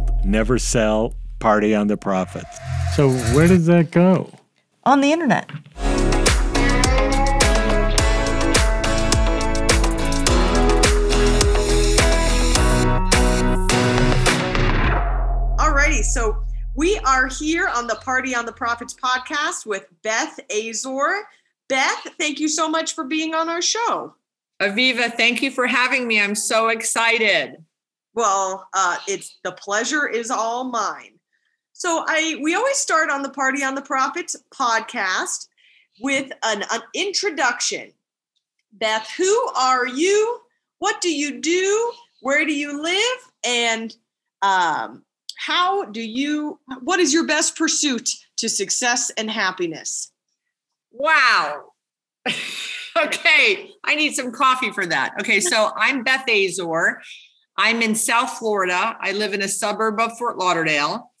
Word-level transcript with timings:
build, 0.00 0.24
never 0.24 0.58
sell, 0.58 1.14
party 1.38 1.74
on 1.74 1.86
the 1.86 1.96
profits. 1.96 2.58
So, 2.94 3.10
where 3.34 3.48
does 3.48 3.66
that 3.66 3.90
go? 3.90 4.32
On 4.84 5.00
the 5.00 5.12
internet. 5.12 5.48
Alrighty, 15.58 16.02
so 16.02 16.42
we 16.74 16.98
are 16.98 17.28
here 17.28 17.68
on 17.68 17.86
the 17.86 17.96
Party 17.96 18.34
on 18.34 18.46
the 18.46 18.52
Profits 18.52 18.94
podcast 18.94 19.66
with 19.66 19.86
Beth 20.02 20.40
Azor. 20.50 21.22
Beth, 21.68 22.06
thank 22.18 22.40
you 22.40 22.48
so 22.48 22.68
much 22.68 22.94
for 22.94 23.04
being 23.04 23.34
on 23.34 23.48
our 23.48 23.62
show. 23.62 24.14
Aviva, 24.60 25.14
thank 25.14 25.42
you 25.42 25.50
for 25.50 25.66
having 25.66 26.06
me. 26.06 26.20
I'm 26.20 26.34
so 26.34 26.68
excited. 26.68 27.64
Well, 28.20 28.68
uh, 28.74 28.98
it's 29.08 29.38
the 29.44 29.52
pleasure 29.52 30.06
is 30.06 30.30
all 30.30 30.64
mine. 30.64 31.18
So 31.72 32.04
I 32.06 32.38
we 32.42 32.54
always 32.54 32.76
start 32.76 33.08
on 33.08 33.22
the 33.22 33.30
Party 33.30 33.64
on 33.64 33.74
the 33.74 33.80
Profits 33.80 34.36
podcast 34.54 35.46
with 36.02 36.30
an, 36.42 36.62
an 36.70 36.82
introduction. 36.94 37.92
Beth, 38.74 39.10
who 39.16 39.48
are 39.56 39.86
you? 39.86 40.38
What 40.80 41.00
do 41.00 41.10
you 41.10 41.40
do? 41.40 41.92
Where 42.20 42.44
do 42.44 42.52
you 42.52 42.82
live? 42.82 43.32
And 43.42 43.96
um, 44.42 45.02
how 45.38 45.86
do 45.86 46.02
you? 46.02 46.60
What 46.82 47.00
is 47.00 47.14
your 47.14 47.26
best 47.26 47.56
pursuit 47.56 48.10
to 48.36 48.50
success 48.50 49.08
and 49.16 49.30
happiness? 49.30 50.12
Wow. 50.92 51.72
okay, 53.02 53.70
I 53.82 53.94
need 53.94 54.12
some 54.12 54.30
coffee 54.30 54.72
for 54.72 54.84
that. 54.84 55.14
Okay, 55.20 55.40
so 55.40 55.72
I'm 55.74 56.04
Beth 56.04 56.28
Azor. 56.28 57.00
I'm 57.62 57.82
in 57.82 57.94
South 57.94 58.38
Florida. 58.38 58.96
I 59.02 59.12
live 59.12 59.34
in 59.34 59.42
a 59.42 59.48
suburb 59.48 60.00
of 60.00 60.16
Fort 60.16 60.38
Lauderdale. 60.38 61.12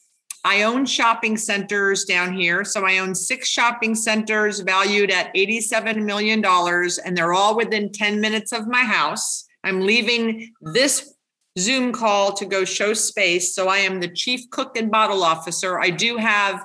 I 0.42 0.62
own 0.62 0.86
shopping 0.86 1.36
centers 1.36 2.06
down 2.06 2.32
here. 2.32 2.64
So 2.64 2.86
I 2.86 2.96
own 2.96 3.14
six 3.14 3.46
shopping 3.46 3.94
centers 3.94 4.60
valued 4.60 5.10
at 5.10 5.34
$87 5.34 6.02
million, 6.02 6.42
and 6.42 7.14
they're 7.14 7.34
all 7.34 7.58
within 7.58 7.92
10 7.92 8.22
minutes 8.22 8.52
of 8.52 8.66
my 8.66 8.80
house. 8.80 9.44
I'm 9.64 9.82
leaving 9.82 10.50
this 10.62 11.14
Zoom 11.58 11.92
call 11.92 12.32
to 12.32 12.46
go 12.46 12.64
show 12.64 12.94
space. 12.94 13.54
So 13.54 13.68
I 13.68 13.76
am 13.76 14.00
the 14.00 14.08
chief 14.08 14.48
cook 14.48 14.78
and 14.78 14.90
bottle 14.90 15.22
officer. 15.22 15.78
I 15.78 15.90
do 15.90 16.16
have 16.16 16.64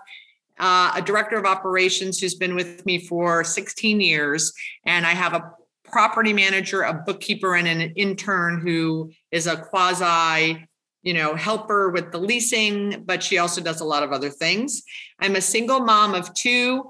uh, 0.57 0.93
a 0.95 1.01
director 1.01 1.35
of 1.35 1.43
operations 1.43 2.17
who's 2.21 2.35
been 2.35 2.55
with 2.55 2.85
me 2.85 3.05
for 3.05 3.43
16 3.43 3.99
years, 3.99 4.53
and 4.85 5.05
I 5.05 5.11
have 5.11 5.33
a 5.33 5.51
property 5.95 6.33
manager, 6.33 6.81
a 6.81 6.93
bookkeeper, 6.93 7.55
and 7.55 7.69
an 7.69 7.79
intern 7.95 8.59
who 8.59 9.09
is 9.31 9.47
a 9.47 9.55
quasi, 9.55 10.67
you 11.03 11.13
know, 11.13 11.35
helper 11.35 11.89
with 11.89 12.11
the 12.11 12.17
leasing, 12.17 13.01
but 13.05 13.23
she 13.23 13.37
also 13.37 13.61
does 13.61 13.79
a 13.79 13.85
lot 13.85 14.03
of 14.03 14.11
other 14.11 14.29
things. 14.29 14.83
I'm 15.21 15.37
a 15.37 15.41
single 15.41 15.79
mom 15.79 16.13
of 16.13 16.33
two 16.33 16.83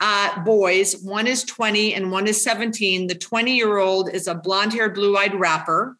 uh, 0.00 0.42
boys. 0.42 1.02
One 1.02 1.26
is 1.26 1.44
20 1.44 1.92
and 1.92 2.10
one 2.10 2.26
is 2.26 2.42
17. 2.42 3.08
The 3.08 3.14
20 3.16 3.54
year 3.54 3.76
old 3.76 4.08
is 4.08 4.26
a 4.26 4.34
blonde 4.34 4.72
haired, 4.72 4.94
blue 4.94 5.18
eyed 5.18 5.38
rapper. 5.38 5.98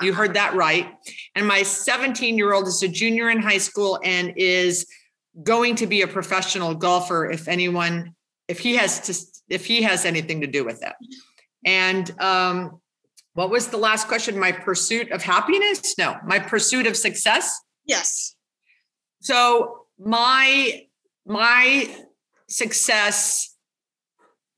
You 0.00 0.14
heard 0.14 0.34
that 0.34 0.54
right. 0.54 0.86
And 1.34 1.48
my 1.48 1.64
17 1.64 2.38
year 2.38 2.52
old 2.52 2.68
is 2.68 2.80
a 2.84 2.88
junior 2.88 3.28
in 3.28 3.42
high 3.42 3.58
school 3.58 3.98
and 4.04 4.34
is 4.36 4.86
going 5.42 5.74
to 5.76 5.88
be 5.88 6.02
a 6.02 6.06
professional 6.06 6.76
golfer 6.76 7.28
if 7.28 7.48
anyone 7.48 8.14
if 8.46 8.60
he 8.60 8.76
has 8.76 9.00
to 9.00 9.42
if 9.48 9.66
he 9.66 9.82
has 9.82 10.04
anything 10.04 10.42
to 10.42 10.46
do 10.46 10.64
with 10.64 10.80
it 10.84 10.92
and 11.64 12.10
um 12.20 12.80
what 13.34 13.48
was 13.48 13.68
the 13.68 13.78
last 13.78 14.08
question? 14.08 14.38
My 14.38 14.52
pursuit 14.52 15.10
of 15.10 15.22
happiness? 15.22 15.96
No 15.98 16.16
my 16.26 16.38
pursuit 16.38 16.86
of 16.86 16.96
success? 16.96 17.60
Yes. 17.86 18.34
So 19.20 19.86
my 19.98 20.82
my 21.26 21.96
success 22.48 23.52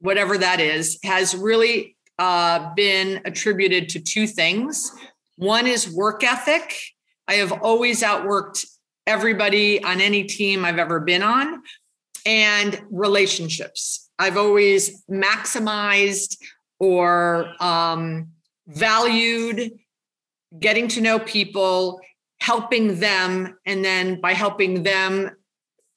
whatever 0.05 0.37
that 0.37 0.61
is 0.61 0.99
has 1.03 1.35
really 1.35 1.97
uh, 2.19 2.75
been 2.75 3.21
attributed 3.25 3.89
to 3.89 4.01
two 4.01 4.27
things. 4.27 4.93
One 5.37 5.67
is 5.67 5.91
work 5.91 6.23
ethic. 6.23 6.77
I 7.27 7.35
have 7.35 7.53
always 7.53 8.03
outworked 8.03 8.67
everybody 9.07 9.83
on 9.83 10.01
any 10.01 10.25
team 10.25 10.65
I've 10.65 10.79
ever 10.79 11.01
been 11.01 11.23
on, 11.23 11.63
and 12.27 12.81
relationships. 12.91 14.11
I've 14.19 14.37
always 14.37 15.03
maximized 15.11 16.37
or 16.85 17.51
um, 17.61 18.29
valued 18.67 19.73
getting 20.59 20.87
to 20.89 21.01
know 21.01 21.19
people, 21.19 22.01
helping 22.41 23.01
them, 23.01 23.57
and 23.67 23.85
then 23.85 24.21
by 24.21 24.33
helping 24.33 24.83
them, 24.83 25.31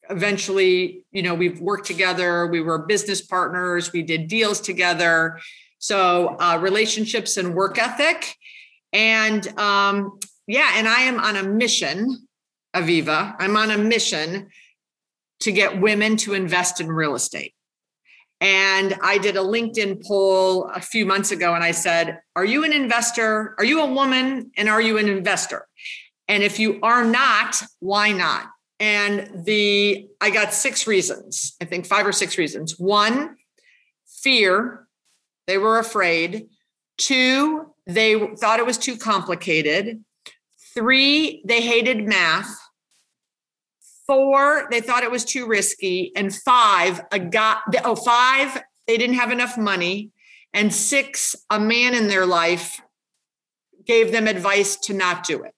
eventually, 0.10 1.06
you 1.12 1.22
know, 1.22 1.36
we've 1.36 1.60
worked 1.60 1.86
together. 1.86 2.48
We 2.48 2.62
were 2.62 2.80
business 2.80 3.22
partners. 3.22 3.92
We 3.92 4.02
did 4.02 4.28
deals 4.28 4.62
together. 4.62 5.40
So 5.80 6.38
uh, 6.40 6.58
relationships 6.62 7.38
and 7.38 7.54
work 7.54 7.78
ethic, 7.78 8.36
and 8.94 9.48
um, 9.60 10.18
yeah, 10.48 10.72
and 10.76 10.88
I 10.88 11.02
am 11.02 11.20
on 11.20 11.36
a 11.36 11.44
mission 11.44 12.28
Aviva. 12.76 13.36
I'm 13.40 13.58
on 13.58 13.72
a 13.72 13.78
mission 13.78 14.50
to 15.42 15.52
get 15.52 15.82
women 15.82 16.18
to 16.18 16.34
invest 16.34 16.80
in 16.82 16.92
real 16.92 17.16
estate. 17.16 17.54
And 18.40 18.96
I 19.02 19.18
did 19.18 19.36
a 19.36 19.42
LinkedIn 19.42 20.06
poll 20.06 20.70
a 20.74 20.80
few 20.80 21.06
months 21.06 21.32
ago 21.32 21.56
and 21.56 21.64
I 21.64 21.72
said, 21.72 22.20
Are 22.36 22.46
you 22.46 22.64
an 22.64 22.72
investor? 22.72 23.56
Are 23.58 23.66
you 23.66 23.82
a 23.82 23.92
woman? 23.92 24.52
And 24.58 24.70
are 24.70 24.82
you 24.82 24.98
an 24.98 25.10
investor? 25.10 25.68
And 26.28 26.44
if 26.44 26.60
you 26.60 26.80
are 26.84 27.04
not, 27.04 27.56
why 27.80 28.12
not? 28.12 28.48
And 28.80 29.46
the 29.46 30.08
I 30.22 30.30
got 30.30 30.54
six 30.54 30.86
reasons, 30.86 31.56
I 31.62 31.66
think 31.66 31.88
five 31.88 32.06
or 32.06 32.12
six 32.12 32.38
reasons. 32.38 32.78
One, 32.78 33.38
fear. 34.06 34.88
They 35.48 35.58
were 35.58 35.80
afraid. 35.80 36.50
Two, 36.98 37.74
they 37.86 38.36
thought 38.36 38.60
it 38.60 38.66
was 38.66 38.78
too 38.78 38.98
complicated. 38.98 40.04
Three, 40.76 41.42
they 41.46 41.62
hated 41.62 42.06
math. 42.06 42.56
Four, 44.08 44.68
they 44.72 44.82
thought 44.82 45.04
it 45.04 45.12
was 45.12 45.26
too 45.26 45.46
risky. 45.46 46.14
And 46.16 46.34
five, 46.34 47.02
a 47.12 47.20
guy, 47.20 47.58
oh, 47.84 47.96
five, 47.96 48.64
they 48.88 48.98
didn't 48.98 49.18
have 49.18 49.32
enough 49.32 49.58
money. 49.58 50.12
And 50.54 50.74
six, 50.74 51.36
a 51.50 51.60
man 51.60 51.94
in 51.94 52.08
their 52.08 52.26
life 52.26 52.82
gave 53.86 54.12
them 54.12 54.28
advice 54.28 54.78
to 54.78 54.94
not 54.94 55.26
do 55.26 55.44
it. 55.44 55.54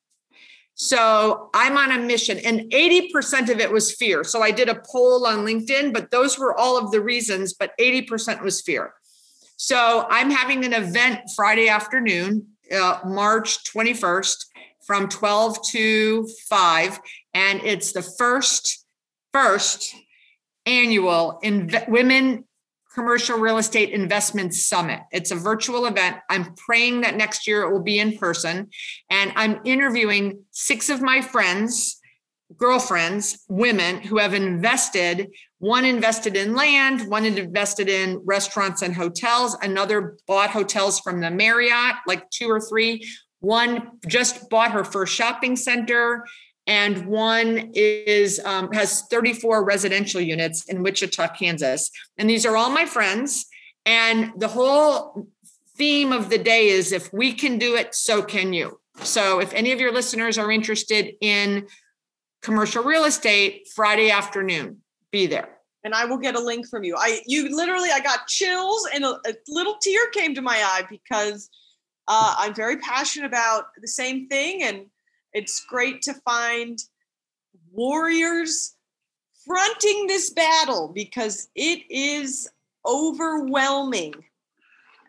So 0.73 1.49
I'm 1.53 1.75
on 1.75 1.91
a 1.91 1.99
mission, 1.99 2.37
and 2.39 2.61
80% 2.71 3.49
of 3.49 3.59
it 3.59 3.69
was 3.69 3.93
fear. 3.93 4.23
So 4.23 4.41
I 4.41 4.51
did 4.51 4.69
a 4.69 4.81
poll 4.89 5.27
on 5.27 5.45
LinkedIn, 5.45 5.93
but 5.93 6.09
those 6.09 6.39
were 6.39 6.57
all 6.57 6.77
of 6.77 6.91
the 6.91 7.01
reasons, 7.01 7.53
but 7.53 7.77
80% 7.77 8.41
was 8.41 8.61
fear. 8.61 8.93
So 9.57 10.07
I'm 10.09 10.31
having 10.31 10.63
an 10.63 10.71
event 10.71 11.19
Friday 11.35 11.67
afternoon, 11.67 12.47
uh, 12.73 12.99
March 13.05 13.65
21st 13.65 14.45
from 14.87 15.09
12 15.09 15.57
to 15.71 16.27
5 16.47 16.99
and 17.33 17.61
it's 17.63 17.91
the 17.91 18.01
first 18.01 18.85
first 19.33 19.95
annual 20.65 21.39
women 21.87 22.45
commercial 22.93 23.37
real 23.37 23.59
estate 23.59 23.91
investment 23.91 24.53
summit. 24.53 24.99
It's 25.11 25.31
a 25.31 25.35
virtual 25.35 25.85
event. 25.85 26.17
I'm 26.29 26.55
praying 26.55 27.01
that 27.01 27.15
next 27.15 27.47
year 27.47 27.61
it 27.61 27.71
will 27.71 27.83
be 27.83 27.99
in 27.99 28.17
person. 28.17 28.69
And 29.09 29.31
i'm 29.35 29.59
interviewing 29.63 30.43
six 30.51 30.89
of 30.89 31.01
my 31.01 31.21
friends 31.21 31.99
girlfriends 32.57 33.45
women 33.47 34.01
who 34.01 34.17
have 34.17 34.33
invested 34.33 35.29
one 35.59 35.85
invested 35.85 36.35
in 36.35 36.55
land 36.55 37.07
one 37.07 37.23
invested 37.23 37.87
in 37.87 38.19
restaurants 38.25 38.81
and 38.81 38.95
hotels 38.95 39.55
another 39.61 40.17
bought 40.25 40.49
hotels 40.49 40.99
from 40.99 41.21
the 41.21 41.29
marriott 41.29 41.95
like 42.07 42.27
two 42.31 42.49
or 42.49 42.59
three. 42.59 43.05
One 43.41 43.91
just 44.07 44.49
bought 44.49 44.71
her 44.71 44.83
first 44.83 45.13
shopping 45.13 45.55
center, 45.55 46.25
and 46.69 47.07
one 47.07 47.71
is 47.73 48.39
um, 48.45 48.71
has 48.73 49.01
34 49.09 49.65
residential 49.65 50.21
units 50.21 50.65
in 50.65 50.83
Wichita, 50.83 51.29
Kansas. 51.29 51.89
And 52.19 52.29
these 52.29 52.45
are 52.45 52.55
all 52.55 52.69
my 52.69 52.85
friends. 52.85 53.47
And 53.87 54.31
the 54.37 54.47
whole 54.47 55.27
theme 55.75 56.13
of 56.13 56.29
the 56.29 56.37
day 56.37 56.67
is 56.67 56.91
if 56.91 57.11
we 57.11 57.33
can 57.33 57.57
do 57.57 57.75
it, 57.75 57.95
so 57.95 58.21
can 58.21 58.53
you. 58.53 58.79
So 59.01 59.41
if 59.41 59.51
any 59.53 59.71
of 59.71 59.79
your 59.79 59.91
listeners 59.91 60.37
are 60.37 60.51
interested 60.51 61.15
in 61.21 61.65
commercial 62.43 62.83
real 62.83 63.05
estate, 63.05 63.67
Friday 63.75 64.11
afternoon, 64.11 64.77
be 65.11 65.25
there 65.25 65.49
and 65.83 65.95
I 65.95 66.05
will 66.05 66.17
get 66.17 66.35
a 66.35 66.39
link 66.39 66.67
from 66.67 66.83
you. 66.83 66.95
I 66.97 67.21
you 67.25 67.55
literally 67.55 67.89
I 67.91 67.99
got 67.99 68.27
chills 68.27 68.87
and 68.93 69.05
a, 69.05 69.17
a, 69.25 69.33
little 69.47 69.77
tear 69.81 70.07
came 70.11 70.35
to 70.35 70.41
my 70.41 70.57
eye 70.57 70.83
because 70.89 71.49
uh, 72.07 72.35
I'm 72.37 72.53
very 72.53 72.77
passionate 72.77 73.27
about 73.27 73.67
the 73.79 73.87
same 73.87 74.27
thing, 74.27 74.63
and 74.63 74.85
it's 75.33 75.65
great 75.65 76.01
to 76.03 76.13
find 76.13 76.79
warriors 77.71 78.75
fronting 79.45 80.07
this 80.07 80.29
battle 80.31 80.91
because 80.93 81.49
it 81.55 81.83
is 81.89 82.49
overwhelming. 82.85 84.13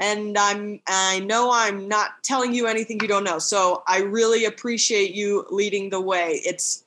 and 0.00 0.36
I'm 0.38 0.80
I 0.86 1.20
know 1.20 1.50
I'm 1.52 1.86
not 1.86 2.22
telling 2.24 2.54
you 2.54 2.66
anything 2.66 2.98
you 3.00 3.08
don't 3.08 3.24
know. 3.24 3.38
So 3.38 3.82
I 3.86 3.98
really 4.00 4.46
appreciate 4.46 5.14
you 5.14 5.46
leading 5.50 5.90
the 5.90 6.00
way. 6.00 6.40
It's 6.44 6.84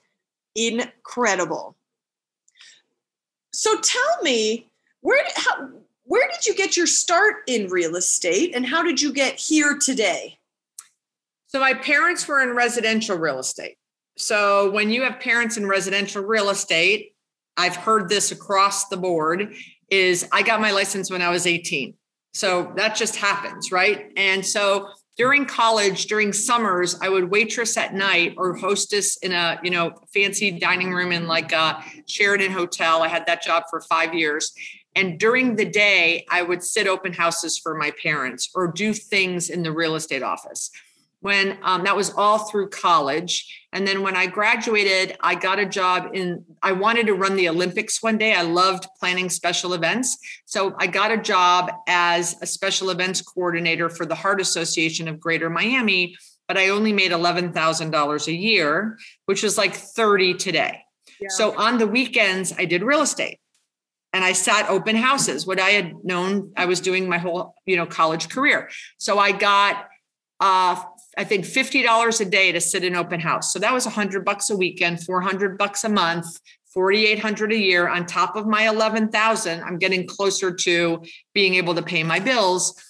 incredible. 0.56 1.76
So 3.52 3.80
tell 3.80 4.24
me, 4.24 4.68
where 5.02 5.24
did, 5.24 5.34
how, 5.36 5.70
where 6.06 6.28
did 6.32 6.46
you 6.48 6.56
get 6.56 6.76
your 6.76 6.88
start 6.88 7.44
in 7.48 7.68
real 7.70 7.96
estate 7.96 8.56
and 8.56 8.66
how 8.66 8.82
did 8.82 9.00
you 9.00 9.14
get 9.14 9.36
here 9.36 9.78
today? 9.78 10.40
So 11.54 11.60
my 11.60 11.76
parents 11.76 12.28
were 12.28 12.42
in 12.42 12.56
residential 12.56 13.16
real 13.16 13.38
estate. 13.38 13.78
So 14.18 14.72
when 14.72 14.90
you 14.90 15.04
have 15.04 15.20
parents 15.20 15.56
in 15.56 15.68
residential 15.68 16.24
real 16.24 16.50
estate, 16.50 17.14
I've 17.58 17.76
heard 17.76 18.10
this 18.10 18.32
across 18.32 18.88
the 18.88 18.98
board 18.98 19.54
is 19.92 20.28
I 20.32 20.42
got 20.42 20.62
my 20.62 20.72
license 20.72 21.12
when 21.12 21.22
I 21.22 21.30
was 21.30 21.46
18. 21.46 21.94
So 22.34 22.74
that 22.76 22.96
just 22.96 23.16
happens, 23.16 23.72
right? 23.72 24.12
And 24.18 24.44
so 24.44 24.88
during 25.16 25.46
college, 25.46 26.08
during 26.08 26.34
summers, 26.34 26.98
I 27.00 27.10
would 27.10 27.30
waitress 27.30 27.78
at 27.78 27.94
night 27.94 28.34
or 28.36 28.56
hostess 28.56 29.18
in 29.18 29.32
a, 29.32 29.60
you 29.62 29.70
know, 29.70 29.94
fancy 30.12 30.50
dining 30.58 30.92
room 30.92 31.12
in 31.12 31.28
like 31.28 31.52
a 31.52 31.84
Sheraton 32.08 32.52
hotel. 32.52 33.04
I 33.04 33.08
had 33.08 33.28
that 33.28 33.44
job 33.44 33.66
for 33.70 33.80
5 33.80 34.16
years. 34.16 34.52
And 34.96 35.20
during 35.20 35.56
the 35.56 35.66
day, 35.66 36.26
I 36.32 36.42
would 36.42 36.64
sit 36.64 36.88
open 36.88 37.14
houses 37.14 37.60
for 37.60 37.76
my 37.76 37.92
parents 38.02 38.50
or 38.56 38.72
do 38.72 38.92
things 38.94 39.52
in 39.52 39.62
the 39.62 39.72
real 39.72 39.94
estate 39.94 40.24
office 40.24 40.72
when 41.24 41.58
um, 41.62 41.86
that 41.86 41.96
was 41.96 42.10
all 42.18 42.50
through 42.50 42.68
college. 42.68 43.66
And 43.72 43.88
then 43.88 44.02
when 44.02 44.14
I 44.14 44.28
graduated, 44.28 45.16
I 45.22 45.36
got 45.36 45.58
a 45.58 45.66
job 45.66 46.10
in, 46.14 46.44
I 46.62 46.74
wanted 46.74 47.08
to 47.08 47.14
run 47.14 47.38
the 47.38 47.48
Olympics 47.48 48.04
one 48.04 48.18
day. 48.18 48.34
I 48.34 48.42
loved 48.42 48.88
planning 49.00 49.30
special 49.30 49.74
events. 49.74 50.18
So 50.44 50.76
I 50.80 50.88
got 50.88 51.12
a 51.12 51.18
job 51.18 51.72
as 51.88 52.36
a 52.42 52.46
special 52.46 52.90
events 52.90 53.22
coordinator 53.22 53.88
for 53.88 54.06
the 54.06 54.16
Heart 54.16 54.42
Association 54.42 55.08
of 55.08 55.22
Greater 55.22 55.50
Miami, 55.50 56.18
but 56.50 56.58
I 56.58 56.68
only 56.68 56.92
made 56.92 57.12
$11,000 57.12 58.28
a 58.28 58.34
year, 58.34 58.98
which 59.26 59.44
was 59.44 59.58
like 59.58 59.76
30 59.76 60.34
today. 60.34 60.82
Yeah. 61.22 61.30
So 61.30 61.58
on 61.58 61.78
the 61.78 61.88
weekends, 61.88 62.52
I 62.58 62.66
did 62.66 62.84
real 62.84 63.02
estate 63.02 63.40
and 64.12 64.26
I 64.26 64.34
sat 64.34 64.70
open 64.70 64.98
houses, 64.98 65.48
what 65.48 65.58
I 65.58 65.70
had 65.70 66.04
known 66.04 66.52
I 66.58 66.66
was 66.66 66.82
doing 66.82 67.08
my 67.08 67.18
whole, 67.18 67.56
you 67.66 67.78
know, 67.78 67.86
college 67.86 68.28
career. 68.28 68.70
So 68.98 69.20
I 69.20 69.32
got 69.32 69.88
uh, 70.44 70.84
I 71.18 71.24
think 71.24 71.46
$50 71.46 72.22
a 72.22 72.26
day 72.26 72.52
to 72.52 72.62
sit 72.62 72.84
in 72.84 72.96
open 72.96 73.20
house. 73.20 73.54
So 73.54 73.60
that 73.60 73.74
was 73.74 73.86
100 73.86 74.26
bucks 74.26 74.50
a 74.50 74.58
weekend, 74.58 75.04
400 75.04 75.58
bucks 75.58 75.84
a 75.84 75.90
month, 75.90 76.26
4800 76.74 77.52
a 77.52 77.58
year 77.58 77.88
on 77.88 78.06
top 78.06 78.36
of 78.36 78.48
my 78.48 78.68
11,000. 78.68 79.64
I'm 79.64 79.78
getting 79.78 80.08
closer 80.08 80.54
to 80.54 81.04
being 81.34 81.56
able 81.56 81.76
to 81.76 81.84
pay 81.84 82.04
my 82.04 82.20
bills. 82.20 82.82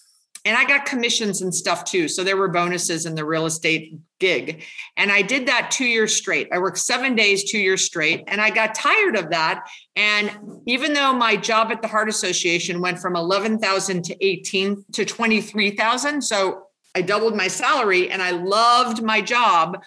And 0.46 0.58
I 0.58 0.66
got 0.66 0.86
commissions 0.86 1.42
and 1.42 1.56
stuff 1.56 1.86
too. 1.86 2.10
So 2.10 2.22
there 2.22 2.36
were 2.36 2.50
bonuses 2.50 3.06
in 3.06 3.16
the 3.16 3.24
real 3.24 3.46
estate 3.46 3.96
gig. 4.20 4.64
And 4.98 5.10
I 5.10 5.22
did 5.22 5.48
that 5.48 5.72
2 5.72 5.86
years 5.86 6.14
straight. 6.14 6.50
I 6.52 6.60
worked 6.60 6.80
7 6.80 7.16
days 7.16 7.50
2 7.50 7.58
years 7.58 7.86
straight 7.86 8.24
and 8.28 8.42
I 8.42 8.50
got 8.50 8.76
tired 8.76 9.16
of 9.16 9.30
that 9.30 9.66
and 9.96 10.32
even 10.66 10.94
though 10.94 11.14
my 11.14 11.38
job 11.38 11.72
at 11.72 11.82
the 11.82 11.88
Heart 11.88 12.10
Association 12.10 12.82
went 12.82 13.00
from 13.00 13.16
11,000 13.16 14.04
to 14.04 14.26
18 14.26 14.86
to 14.94 15.06
23,000, 15.06 16.22
so 16.22 16.68
I 16.96 17.02
doubled 17.02 17.36
my 17.36 17.48
salary 17.48 18.10
and 18.10 18.22
I 18.22 18.32
loved 18.32 19.02
my 19.02 19.22
job. 19.22 19.84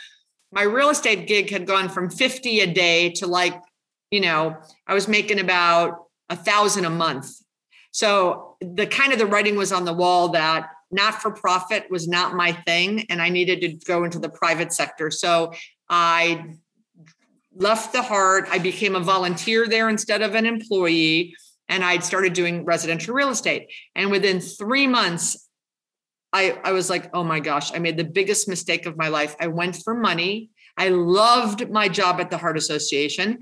My 0.53 0.63
real 0.63 0.91
estate 0.91 1.27
gig 1.27 1.51
had 1.51 1.67
gone 1.67 1.89
from 1.89 2.11
50 2.11 2.61
a 2.61 2.67
day 2.67 3.11
to 3.13 3.27
like, 3.27 3.61
you 4.11 4.21
know, 4.21 4.57
I 4.87 4.95
was 4.95 5.09
making 5.09 5.39
about 5.39 6.07
a 6.29 6.37
thousand 6.37 6.85
a 6.85 6.91
month. 6.91 7.31
So 7.93 8.57
the 8.61 8.87
kind 8.87 9.13
of 9.13 9.19
the 9.19 9.27
writing 9.27 9.57
was 9.57 9.73
on 9.73 9.85
the 9.85 9.93
wall 9.93 10.31
that 10.31 10.69
not 10.91 11.21
for 11.21 11.31
profit 11.31 11.91
was 11.91 12.07
not 12.07 12.35
my 12.35 12.53
thing 12.53 13.07
and 13.09 13.21
I 13.21 13.29
needed 13.29 13.61
to 13.61 13.87
go 13.87 14.05
into 14.05 14.19
the 14.19 14.29
private 14.29 14.73
sector. 14.73 15.11
So 15.11 15.53
I 15.89 16.57
left 17.55 17.93
the 17.93 18.03
heart. 18.03 18.49
I 18.51 18.59
became 18.59 18.95
a 18.95 19.01
volunteer 19.01 19.67
there 19.67 19.89
instead 19.89 20.23
of 20.23 20.35
an 20.35 20.47
employee 20.47 21.35
and 21.69 21.85
I'd 21.85 22.05
started 22.05 22.33
doing 22.33 22.65
residential 22.65 23.15
real 23.15 23.31
estate. 23.31 23.73
And 23.95 24.11
within 24.11 24.41
three 24.41 24.87
months, 24.87 25.46
I, 26.33 26.59
I 26.65 26.73
was 26.73 26.91
like, 26.91 27.11
oh 27.15 27.25
my 27.25 27.41
gosh, 27.41 27.75
I 27.75 27.79
made 27.79 27.97
the 27.97 28.05
biggest 28.05 28.49
mistake 28.49 28.87
of 28.87 28.97
my 28.97 29.09
life. 29.09 29.37
I 29.41 29.47
went 29.47 29.77
for 29.77 29.95
money. 29.95 30.51
I 30.77 30.89
loved 30.89 31.71
my 31.71 31.89
job 31.89 32.21
at 32.21 32.31
the 32.31 32.37
Heart 32.37 32.59
Association, 32.59 33.39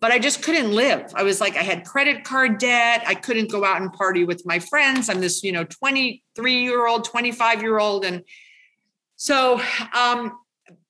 but 0.00 0.12
I 0.12 0.18
just 0.18 0.42
couldn't 0.42 0.72
live. 0.72 1.12
I 1.14 1.22
was 1.22 1.40
like, 1.40 1.56
I 1.56 1.62
had 1.62 1.84
credit 1.84 2.22
card 2.22 2.58
debt. 2.58 3.02
I 3.06 3.14
couldn't 3.14 3.50
go 3.50 3.64
out 3.64 3.80
and 3.80 3.92
party 3.92 4.24
with 4.24 4.44
my 4.46 4.58
friends. 4.58 5.08
I'm 5.08 5.20
this, 5.20 5.42
you 5.42 5.52
know, 5.52 5.64
23 5.64 6.62
year 6.62 6.86
old, 6.86 7.04
25 7.04 7.62
year 7.62 7.78
old. 7.78 8.04
And 8.04 8.22
so, 9.16 9.60
um, 9.94 10.32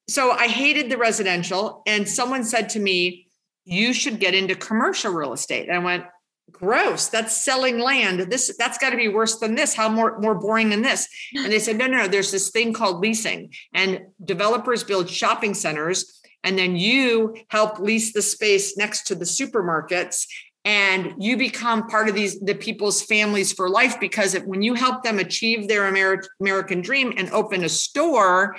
so 0.08 0.32
I 0.32 0.48
hated 0.48 0.90
the 0.90 0.98
residential. 0.98 1.82
And 1.86 2.08
someone 2.08 2.44
said 2.44 2.68
to 2.70 2.80
me, 2.80 3.28
you 3.64 3.92
should 3.92 4.20
get 4.20 4.34
into 4.34 4.54
commercial 4.54 5.12
real 5.12 5.32
estate. 5.32 5.68
And 5.68 5.76
I 5.76 5.78
went, 5.78 6.04
gross. 6.50 7.08
That's 7.08 7.44
selling 7.44 7.78
land. 7.78 8.20
This 8.30 8.54
that's 8.58 8.78
got 8.78 8.90
to 8.90 8.96
be 8.96 9.08
worse 9.08 9.38
than 9.38 9.54
this. 9.54 9.74
How 9.74 9.88
more 9.88 10.18
more 10.18 10.34
boring 10.34 10.70
than 10.70 10.82
this? 10.82 11.08
And 11.36 11.52
they 11.52 11.58
said 11.58 11.76
no, 11.76 11.86
no 11.86 11.98
no. 11.98 12.08
There's 12.08 12.32
this 12.32 12.50
thing 12.50 12.72
called 12.72 13.00
leasing 13.00 13.52
and 13.74 14.00
developers 14.24 14.84
build 14.84 15.08
shopping 15.08 15.54
centers 15.54 16.20
and 16.44 16.56
then 16.56 16.76
you 16.76 17.36
help 17.48 17.80
lease 17.80 18.12
the 18.12 18.22
space 18.22 18.76
next 18.76 19.08
to 19.08 19.14
the 19.14 19.24
supermarkets 19.24 20.26
and 20.64 21.14
you 21.18 21.36
become 21.36 21.86
part 21.88 22.08
of 22.08 22.14
these 22.14 22.40
the 22.40 22.54
people's 22.54 23.02
families 23.02 23.52
for 23.52 23.68
life 23.68 23.98
because 24.00 24.34
when 24.44 24.62
you 24.62 24.74
help 24.74 25.02
them 25.02 25.18
achieve 25.18 25.68
their 25.68 25.90
Ameri- 25.90 26.26
american 26.40 26.80
dream 26.80 27.12
and 27.16 27.30
open 27.30 27.64
a 27.64 27.68
store 27.68 28.56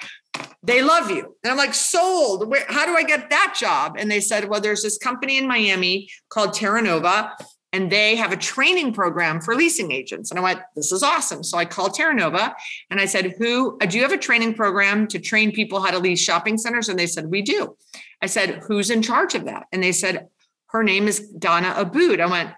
they 0.61 0.83
love 0.83 1.09
you. 1.09 1.35
And 1.43 1.51
i'm 1.51 1.57
like 1.57 1.73
sold. 1.73 2.47
Where, 2.49 2.65
how 2.67 2.85
do 2.85 2.95
i 2.95 3.03
get 3.03 3.29
that 3.29 3.55
job? 3.59 3.95
And 3.97 4.11
they 4.11 4.19
said 4.19 4.47
well 4.49 4.61
there's 4.61 4.83
this 4.83 4.97
company 4.97 5.37
in 5.37 5.47
miami 5.47 6.09
called 6.29 6.53
terra 6.53 6.81
nova 6.81 7.35
and 7.77 7.91
they 7.91 8.15
have 8.15 8.31
a 8.31 8.37
training 8.37 8.91
program 8.91 9.39
for 9.39 9.53
leasing 9.53 9.91
agents. 9.91 10.31
And 10.31 10.39
I 10.39 10.41
went, 10.41 10.61
this 10.75 10.91
is 10.91 11.03
awesome. 11.03 11.43
So 11.43 11.59
I 11.59 11.65
called 11.65 11.93
Terra 11.93 12.11
Nova 12.11 12.55
and 12.89 12.99
I 12.99 13.05
said, 13.05 13.35
who, 13.37 13.77
uh, 13.79 13.85
do 13.85 13.97
you 13.97 14.03
have 14.03 14.11
a 14.11 14.17
training 14.17 14.55
program 14.55 15.05
to 15.09 15.19
train 15.19 15.51
people 15.51 15.79
how 15.79 15.91
to 15.91 15.99
lease 15.99 16.19
shopping 16.19 16.57
centers? 16.57 16.89
And 16.89 16.97
they 16.97 17.05
said, 17.05 17.29
we 17.29 17.43
do. 17.43 17.77
I 18.19 18.25
said, 18.25 18.63
who's 18.67 18.89
in 18.89 19.03
charge 19.03 19.35
of 19.35 19.45
that? 19.45 19.67
And 19.71 19.83
they 19.83 19.91
said, 19.91 20.27
her 20.69 20.81
name 20.83 21.07
is 21.07 21.19
Donna 21.19 21.75
Aboud. 21.77 22.19
I 22.19 22.25
went, 22.25 22.49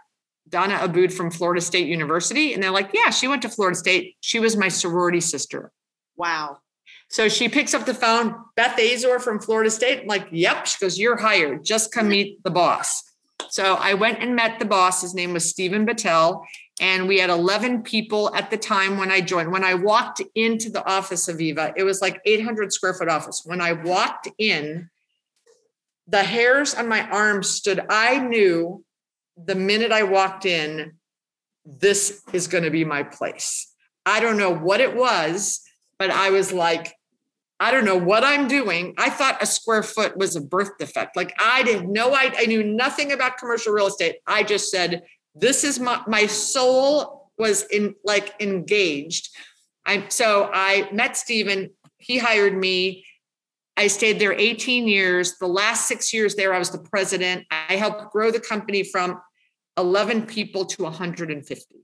Donna 0.47 0.79
Aboud 0.81 1.11
from 1.11 1.31
Florida 1.31 1.59
State 1.59 1.87
University. 1.87 2.53
And 2.53 2.63
they're 2.63 2.71
like, 2.71 2.91
yeah, 2.93 3.09
she 3.09 3.27
went 3.27 3.41
to 3.41 3.49
Florida 3.49 3.77
State. 3.77 4.15
She 4.21 4.39
was 4.39 4.55
my 4.55 4.69
sorority 4.69 5.19
sister. 5.19 5.73
Wow. 6.15 6.59
So 7.09 7.27
she 7.27 7.49
picks 7.49 7.73
up 7.73 7.85
the 7.85 7.93
phone, 7.93 8.35
Beth 8.55 8.79
Azor 8.79 9.19
from 9.19 9.41
Florida 9.41 9.69
State. 9.69 10.03
I'm 10.03 10.07
like, 10.07 10.29
yep. 10.31 10.65
She 10.65 10.77
goes, 10.79 10.97
you're 10.97 11.17
hired. 11.17 11.65
Just 11.65 11.91
come 11.91 12.07
meet 12.15 12.41
the 12.45 12.51
boss. 12.51 13.03
So 13.49 13.75
I 13.75 13.93
went 13.93 14.19
and 14.19 14.35
met 14.35 14.59
the 14.59 14.65
boss. 14.65 15.01
His 15.01 15.13
name 15.13 15.33
was 15.33 15.49
Stephen 15.49 15.85
Bittel. 15.85 16.43
And 16.81 17.07
we 17.07 17.19
had 17.19 17.29
11 17.29 17.83
people 17.83 18.33
at 18.35 18.51
the 18.51 18.57
time 18.57 18.97
when 18.97 19.11
I 19.11 19.21
joined. 19.21 19.51
When 19.51 19.65
I 19.65 19.73
walked 19.73 20.21
into 20.35 20.69
the 20.69 20.85
office 20.85 21.27
Aviva, 21.27 21.73
it 21.75 21.83
was 21.83 22.01
like 22.01 22.21
800 22.25 22.71
square 22.71 22.93
foot 22.93 23.09
office. 23.09 23.41
When 23.45 23.59
I 23.59 23.73
walked 23.73 24.29
in, 24.37 24.89
the 26.07 26.23
hairs 26.23 26.73
on 26.73 26.87
my 26.87 27.07
arms 27.09 27.49
stood. 27.49 27.85
I 27.89 28.19
knew 28.19 28.83
the 29.37 29.55
minute 29.55 29.91
I 29.91 30.03
walked 30.03 30.45
in, 30.45 30.93
this 31.65 32.21
is 32.33 32.47
going 32.47 32.63
to 32.63 32.71
be 32.71 32.85
my 32.85 33.03
place. 33.03 33.73
I 34.05 34.19
don't 34.19 34.37
know 34.37 34.53
what 34.53 34.79
it 34.79 34.95
was, 34.95 35.61
but 35.97 36.09
I 36.09 36.31
was 36.31 36.51
like, 36.51 36.95
I 37.59 37.71
don't 37.71 37.83
know 37.85 37.97
what 37.97 38.23
I'm 38.23 38.47
doing. 38.47 38.93
I 38.97 39.09
thought 39.09 39.41
a 39.43 39.45
square 39.45 39.83
foot 39.83 40.15
was 40.15 40.35
a 40.35 40.41
birth 40.41 40.77
defect. 40.77 41.15
Like 41.15 41.33
I 41.39 41.63
did 41.63 41.87
no, 41.87 42.13
I, 42.13 42.31
I 42.37 42.45
knew 42.45 42.63
nothing 42.63 43.11
about 43.11 43.37
commercial 43.37 43.73
real 43.73 43.87
estate. 43.87 44.17
I 44.25 44.43
just 44.43 44.71
said, 44.71 45.03
this 45.35 45.63
is 45.63 45.79
my, 45.79 46.01
my 46.07 46.25
soul 46.25 47.31
was 47.37 47.63
in 47.63 47.95
like 48.03 48.33
engaged. 48.39 49.29
I, 49.85 50.05
so 50.09 50.49
I 50.53 50.89
met 50.93 51.17
Stephen. 51.17 51.71
He 51.97 52.17
hired 52.17 52.55
me. 52.55 53.05
I 53.75 53.87
stayed 53.87 54.19
there 54.19 54.33
18 54.33 54.87
years. 54.87 55.37
The 55.37 55.47
last 55.47 55.87
six 55.87 56.13
years 56.13 56.35
there, 56.35 56.53
I 56.53 56.59
was 56.59 56.69
the 56.69 56.79
president. 56.79 57.45
I 57.51 57.75
helped 57.75 58.11
grow 58.11 58.31
the 58.31 58.39
company 58.39 58.83
from 58.83 59.21
11 59.77 60.25
people 60.27 60.65
to 60.65 60.83
150. 60.83 61.75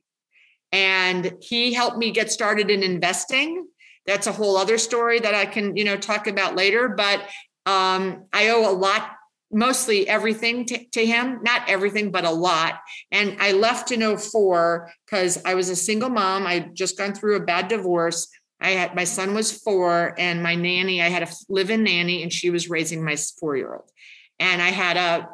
And 0.72 1.38
he 1.41 1.74
helped 1.74 1.98
me 1.98 2.12
get 2.12 2.32
started 2.32 2.70
in 2.70 2.84
investing 2.84 3.67
that's 4.05 4.27
a 4.27 4.31
whole 4.31 4.57
other 4.57 4.77
story 4.77 5.19
that 5.19 5.33
I 5.33 5.45
can, 5.45 5.75
you 5.75 5.83
know, 5.83 5.97
talk 5.97 6.27
about 6.27 6.55
later. 6.55 6.89
But 6.89 7.21
um, 7.65 8.25
I 8.31 8.50
owe 8.50 8.69
a 8.69 8.74
lot, 8.74 9.12
mostly 9.51 10.07
everything 10.07 10.65
to, 10.65 10.85
to 10.91 11.05
him, 11.05 11.39
not 11.41 11.67
everything, 11.67 12.12
but 12.12 12.25
a 12.25 12.31
lot. 12.31 12.79
And 13.12 13.38
I 13.39 13.53
left 13.53 13.91
in 13.91 14.17
04 14.17 14.91
because 15.05 15.41
I 15.45 15.55
was 15.55 15.69
a 15.69 15.75
single 15.75 16.09
mom. 16.09 16.45
I 16.45 16.69
just 16.74 16.97
gone 16.97 17.13
through 17.13 17.38
a 17.38 17.45
bad 17.45 17.67
divorce. 17.67 18.27
I 18.62 18.71
had 18.71 18.95
my 18.95 19.03
son 19.03 19.33
was 19.33 19.51
four, 19.51 20.15
and 20.17 20.41
my 20.41 20.55
nanny, 20.55 21.01
I 21.01 21.09
had 21.09 21.24
a 21.24 21.27
live-in 21.50 21.83
nanny, 21.83 22.24
and 22.24 22.31
she 22.31 22.50
was 22.50 22.69
raising 22.69 23.03
my 23.03 23.17
four-year-old. 23.39 23.91
And 24.39 24.62
I 24.62 24.69
had 24.69 24.97
a 24.97 25.29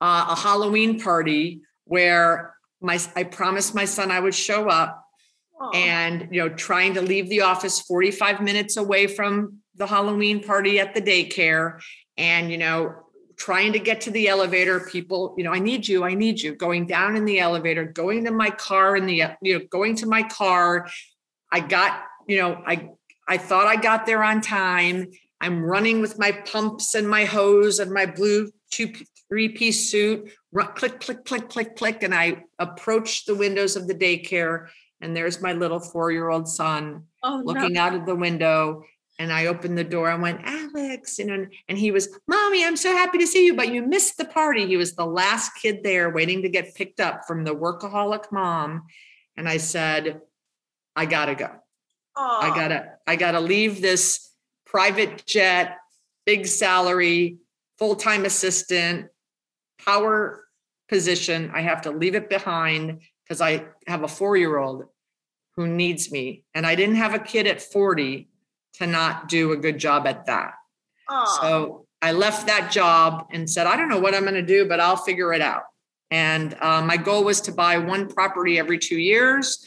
uh, 0.00 0.26
a 0.30 0.34
Halloween 0.34 1.00
party 1.00 1.60
where 1.84 2.54
my 2.80 2.98
I 3.14 3.24
promised 3.24 3.74
my 3.74 3.84
son 3.84 4.10
I 4.10 4.20
would 4.20 4.34
show 4.34 4.68
up 4.68 5.05
And 5.72 6.28
you 6.30 6.40
know 6.42 6.48
trying 6.50 6.94
to 6.94 7.02
leave 7.02 7.28
the 7.28 7.40
office 7.40 7.80
45 7.80 8.42
minutes 8.42 8.76
away 8.76 9.06
from 9.06 9.58
the 9.74 9.86
halloween 9.86 10.42
party 10.42 10.78
at 10.78 10.94
the 10.94 11.00
daycare 11.00 11.80
and 12.16 12.50
you 12.50 12.58
know 12.58 12.94
trying 13.36 13.72
to 13.72 13.78
get 13.78 14.00
to 14.02 14.10
the 14.10 14.28
elevator 14.28 14.80
people 14.80 15.34
you 15.36 15.44
know 15.44 15.52
i 15.52 15.58
need 15.58 15.86
you 15.86 16.04
i 16.04 16.14
need 16.14 16.40
you 16.40 16.54
going 16.54 16.86
down 16.86 17.16
in 17.16 17.24
the 17.24 17.38
elevator 17.38 17.84
going 17.84 18.24
to 18.24 18.30
my 18.30 18.50
car 18.50 18.96
in 18.96 19.06
the 19.06 19.22
you 19.42 19.58
know 19.58 19.64
going 19.70 19.96
to 19.96 20.06
my 20.06 20.22
car. 20.22 20.88
I 21.52 21.60
got 21.60 22.02
you 22.26 22.38
know 22.38 22.62
i 22.66 22.90
i 23.28 23.38
thought 23.38 23.66
i 23.66 23.76
got 23.76 24.06
there 24.06 24.22
on 24.22 24.40
time. 24.40 25.10
I'm 25.40 25.62
running 25.62 26.00
with 26.00 26.18
my 26.18 26.32
pumps 26.32 26.94
and 26.94 27.08
my 27.08 27.24
hose 27.24 27.78
and 27.78 27.92
my 27.92 28.06
blue 28.06 28.50
two 28.70 28.92
three 29.28 29.50
piece 29.50 29.90
suit 29.90 30.30
click 30.74 31.00
click 31.00 31.24
click 31.24 31.48
click 31.48 31.76
click 31.76 32.02
and 32.02 32.14
i 32.14 32.42
approach 32.58 33.26
the 33.26 33.34
windows 33.34 33.76
of 33.76 33.86
the 33.86 33.94
daycare 33.94 34.68
and 35.00 35.16
there's 35.16 35.40
my 35.40 35.52
little 35.52 35.80
four 35.80 36.10
year 36.10 36.28
old 36.28 36.48
son 36.48 37.04
oh, 37.22 37.38
no. 37.38 37.44
looking 37.44 37.76
out 37.76 37.94
of 37.94 38.06
the 38.06 38.14
window. 38.14 38.84
And 39.18 39.32
I 39.32 39.46
opened 39.46 39.78
the 39.78 39.84
door. 39.84 40.10
and 40.10 40.20
went, 40.20 40.42
Alex, 40.44 41.18
you 41.18 41.24
know, 41.24 41.46
and 41.68 41.78
he 41.78 41.90
was, 41.90 42.10
Mommy, 42.28 42.66
I'm 42.66 42.76
so 42.76 42.92
happy 42.92 43.16
to 43.16 43.26
see 43.26 43.46
you, 43.46 43.54
but 43.54 43.72
you 43.72 43.80
missed 43.80 44.18
the 44.18 44.26
party. 44.26 44.66
He 44.66 44.76
was 44.76 44.94
the 44.94 45.06
last 45.06 45.52
kid 45.54 45.82
there 45.82 46.10
waiting 46.10 46.42
to 46.42 46.50
get 46.50 46.74
picked 46.74 47.00
up 47.00 47.22
from 47.26 47.42
the 47.42 47.54
workaholic 47.54 48.30
mom. 48.30 48.82
And 49.34 49.48
I 49.48 49.56
said, 49.56 50.20
I 50.94 51.06
gotta 51.06 51.34
go. 51.34 51.50
I 52.14 52.48
gotta, 52.54 52.92
I 53.06 53.16
gotta 53.16 53.40
leave 53.40 53.80
this 53.80 54.30
private 54.64 55.24
jet, 55.26 55.78
big 56.24 56.46
salary, 56.46 57.38
full-time 57.78 58.24
assistant, 58.24 59.08
power 59.84 60.44
position. 60.88 61.50
I 61.54 61.60
have 61.62 61.82
to 61.82 61.90
leave 61.90 62.14
it 62.14 62.28
behind 62.28 63.00
because 63.26 63.40
I 63.40 63.64
have 63.86 64.02
a 64.02 64.08
four-year-old 64.08 64.84
who 65.56 65.66
needs 65.66 66.12
me. 66.12 66.44
And 66.54 66.66
I 66.66 66.74
didn't 66.74 66.96
have 66.96 67.14
a 67.14 67.18
kid 67.18 67.46
at 67.46 67.60
40 67.60 68.28
to 68.74 68.86
not 68.86 69.28
do 69.28 69.52
a 69.52 69.56
good 69.56 69.78
job 69.78 70.06
at 70.06 70.26
that. 70.26 70.52
Aw. 71.08 71.38
So 71.40 71.86
I 72.02 72.12
left 72.12 72.46
that 72.46 72.70
job 72.70 73.26
and 73.32 73.48
said, 73.48 73.66
I 73.66 73.76
don't 73.76 73.88
know 73.88 73.98
what 73.98 74.14
I'm 74.14 74.22
going 74.22 74.34
to 74.34 74.42
do, 74.42 74.68
but 74.68 74.80
I'll 74.80 74.96
figure 74.96 75.32
it 75.32 75.40
out. 75.40 75.62
And 76.10 76.54
uh, 76.60 76.82
my 76.82 76.96
goal 76.96 77.24
was 77.24 77.40
to 77.42 77.52
buy 77.52 77.78
one 77.78 78.08
property 78.08 78.58
every 78.58 78.78
two 78.78 78.98
years. 78.98 79.64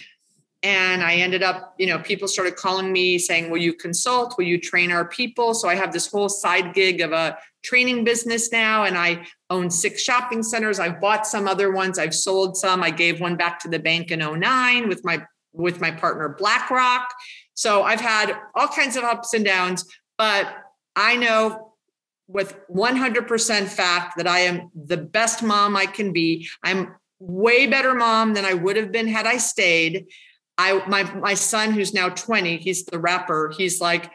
And 0.61 1.01
I 1.01 1.15
ended 1.15 1.41
up, 1.41 1.73
you 1.77 1.87
know, 1.87 1.99
people 1.99 2.27
started 2.27 2.55
calling 2.55 2.91
me 2.91 3.17
saying, 3.17 3.49
Will 3.49 3.59
you 3.59 3.73
consult? 3.73 4.37
Will 4.37 4.45
you 4.45 4.59
train 4.59 4.91
our 4.91 5.05
people? 5.05 5.53
So 5.53 5.69
I 5.69 5.75
have 5.75 5.93
this 5.93 6.07
whole 6.07 6.29
side 6.29 6.73
gig 6.73 7.01
of 7.01 7.13
a 7.13 7.37
training 7.63 8.03
business 8.03 8.51
now. 8.51 8.83
And 8.83 8.97
I 8.97 9.25
own 9.49 9.69
six 9.69 10.01
shopping 10.01 10.43
centers. 10.43 10.79
I've 10.79 11.01
bought 11.01 11.27
some 11.27 11.47
other 11.47 11.71
ones. 11.71 11.99
I've 11.99 12.15
sold 12.15 12.57
some. 12.57 12.83
I 12.83 12.89
gave 12.89 13.19
one 13.19 13.35
back 13.35 13.59
to 13.61 13.69
the 13.69 13.79
bank 13.79 14.11
in 14.11 14.19
09 14.19 14.87
with 14.87 15.03
my 15.03 15.23
with 15.51 15.81
my 15.81 15.91
partner 15.91 16.35
BlackRock. 16.37 17.11
So 17.53 17.83
I've 17.83 18.01
had 18.01 18.37
all 18.55 18.67
kinds 18.67 18.95
of 18.95 19.03
ups 19.03 19.33
and 19.33 19.43
downs, 19.43 19.85
but 20.17 20.47
I 20.95 21.15
know 21.17 21.73
with 22.27 22.55
100% 22.69 23.67
fact 23.67 24.15
that 24.17 24.27
I 24.27 24.41
am 24.41 24.69
the 24.75 24.97
best 24.97 25.41
mom 25.41 25.75
I 25.75 25.87
can 25.87 26.13
be. 26.13 26.47
I'm 26.63 26.95
way 27.19 27.65
better 27.65 27.95
mom 27.95 28.35
than 28.35 28.45
I 28.45 28.53
would 28.53 28.77
have 28.77 28.91
been 28.91 29.07
had 29.07 29.25
I 29.25 29.37
stayed. 29.37 30.05
I 30.57 30.85
my 30.87 31.03
my 31.15 31.33
son 31.33 31.71
who's 31.71 31.93
now 31.93 32.09
20, 32.09 32.57
he's 32.57 32.85
the 32.85 32.99
rapper. 32.99 33.51
He's 33.57 33.81
like 33.81 34.11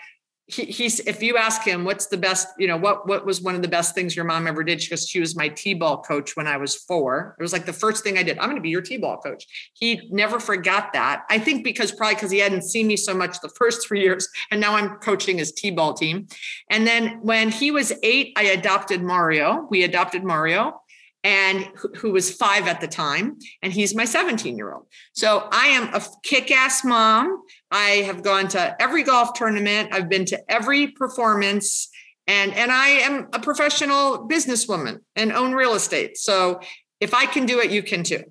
he, 0.47 0.65
he's 0.67 1.01
if 1.01 1.23
you 1.23 1.37
ask 1.39 1.63
him 1.63 1.85
what's 1.85 2.07
the 2.07 2.19
best, 2.19 2.49
you 2.59 2.67
know, 2.67 2.77
what 2.77 3.09
what 3.09 3.25
was 3.25 3.41
one 3.41 3.55
of 3.55 3.63
the 3.63 3.69
best 3.69 3.95
things 3.95 4.15
your 4.15 4.27
mom 4.27 4.47
ever 4.47 4.63
did? 4.63 4.83
She 4.83 4.91
goes, 4.91 5.09
she 5.09 5.21
was 5.21 5.35
my 5.35 5.49
T-ball 5.49 6.03
coach 6.03 6.37
when 6.37 6.47
I 6.47 6.59
was 6.59 6.75
four. 6.75 7.35
It 7.39 7.43
was 7.43 7.53
like 7.53 7.65
the 7.65 7.73
first 7.73 8.05
thing 8.05 8.19
I 8.19 8.23
did. 8.23 8.39
I'm 8.39 8.47
going 8.47 8.57
to 8.57 8.63
be 8.63 8.69
your 8.69 8.83
T-ball 8.83 9.19
coach. 9.19 9.47
He 9.73 10.07
never 10.11 10.39
forgot 10.39 10.93
that. 10.93 11.25
I 11.31 11.39
think 11.39 11.65
because 11.65 11.93
probably 11.93 12.17
because 12.17 12.31
he 12.31 12.39
hadn't 12.39 12.63
seen 12.63 12.87
me 12.87 12.97
so 12.97 13.15
much 13.15 13.41
the 13.41 13.49
first 13.49 13.87
three 13.87 14.03
years, 14.03 14.29
and 14.51 14.61
now 14.61 14.75
I'm 14.75 14.97
coaching 14.97 15.39
his 15.39 15.53
T-ball 15.53 15.95
team. 15.95 16.27
And 16.69 16.87
then 16.87 17.21
when 17.23 17.51
he 17.51 17.71
was 17.71 17.93
eight, 18.03 18.35
I 18.37 18.45
adopted 18.45 19.03
Mario. 19.03 19.67
We 19.71 19.83
adopted 19.83 20.25
Mario, 20.25 20.81
and 21.25 21.71
who, 21.97 22.13
was 22.13 22.31
five 22.31 22.69
at 22.69 22.83
the 22.83 22.87
time, 22.87 23.39
and 23.63 23.73
he's 23.73 23.95
my 23.95 24.05
17 24.05 24.59
year 24.59 24.75
old. 24.75 24.87
So 25.15 25.49
I 25.51 25.69
am 25.69 25.95
a 25.95 26.03
kick-ass 26.23 26.85
mom. 26.85 27.43
I 27.75 28.05
have 28.07 28.23
gone 28.23 28.47
to 28.51 28.81
every 28.81 29.03
golf 29.03 29.33
tournament. 29.33 29.89
I've 29.93 30.09
been 30.09 30.25
to 30.27 30.39
every 30.49 30.87
performance, 30.93 31.89
and 32.29 32.55
and 32.55 32.71
I 32.71 32.87
am 32.87 33.27
a 33.33 33.41
professional 33.41 34.29
businesswoman 34.29 35.01
and 35.17 35.33
own 35.33 35.55
real 35.55 35.75
estate. 35.75 36.17
So 36.17 36.61
if 37.01 37.13
I 37.13 37.27
can 37.27 37.47
do 37.47 37.59
it, 37.59 37.73
you 37.73 37.83
can 37.83 38.05
too. 38.05 38.23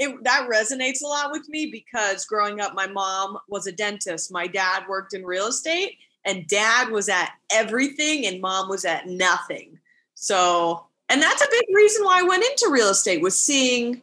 it, 0.00 0.24
that 0.24 0.48
resonates 0.52 1.04
a 1.04 1.06
lot 1.06 1.30
with 1.30 1.48
me 1.48 1.66
because 1.70 2.24
growing 2.24 2.60
up, 2.60 2.74
my 2.74 2.88
mom 2.88 3.38
was 3.48 3.68
a 3.68 3.72
dentist. 3.72 4.32
My 4.32 4.48
dad 4.48 4.82
worked 4.88 5.14
in 5.14 5.24
real 5.24 5.46
estate, 5.46 5.98
and 6.24 6.44
dad 6.48 6.90
was 6.90 7.08
at 7.08 7.30
everything, 7.52 8.26
and 8.26 8.40
mom 8.40 8.68
was 8.68 8.84
at 8.84 9.06
nothing. 9.06 9.78
So, 10.14 10.86
and 11.08 11.22
that's 11.22 11.40
a 11.40 11.48
big 11.52 11.66
reason 11.72 12.04
why 12.04 12.18
I 12.18 12.24
went 12.24 12.42
into 12.42 12.72
real 12.72 12.88
estate 12.88 13.22
was 13.22 13.38
seeing 13.38 14.02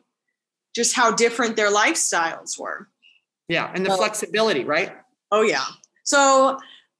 just 0.73 0.95
how 0.95 1.11
different 1.11 1.57
their 1.57 1.69
lifestyles 1.69 2.57
were. 2.57 2.87
Yeah, 3.47 3.71
and 3.73 3.85
the 3.85 3.89
Well- 3.89 3.97
flexibility, 3.97 4.63
right? 4.63 4.95
Oh 5.31 5.41
yeah. 5.41 5.65
So 6.03 6.57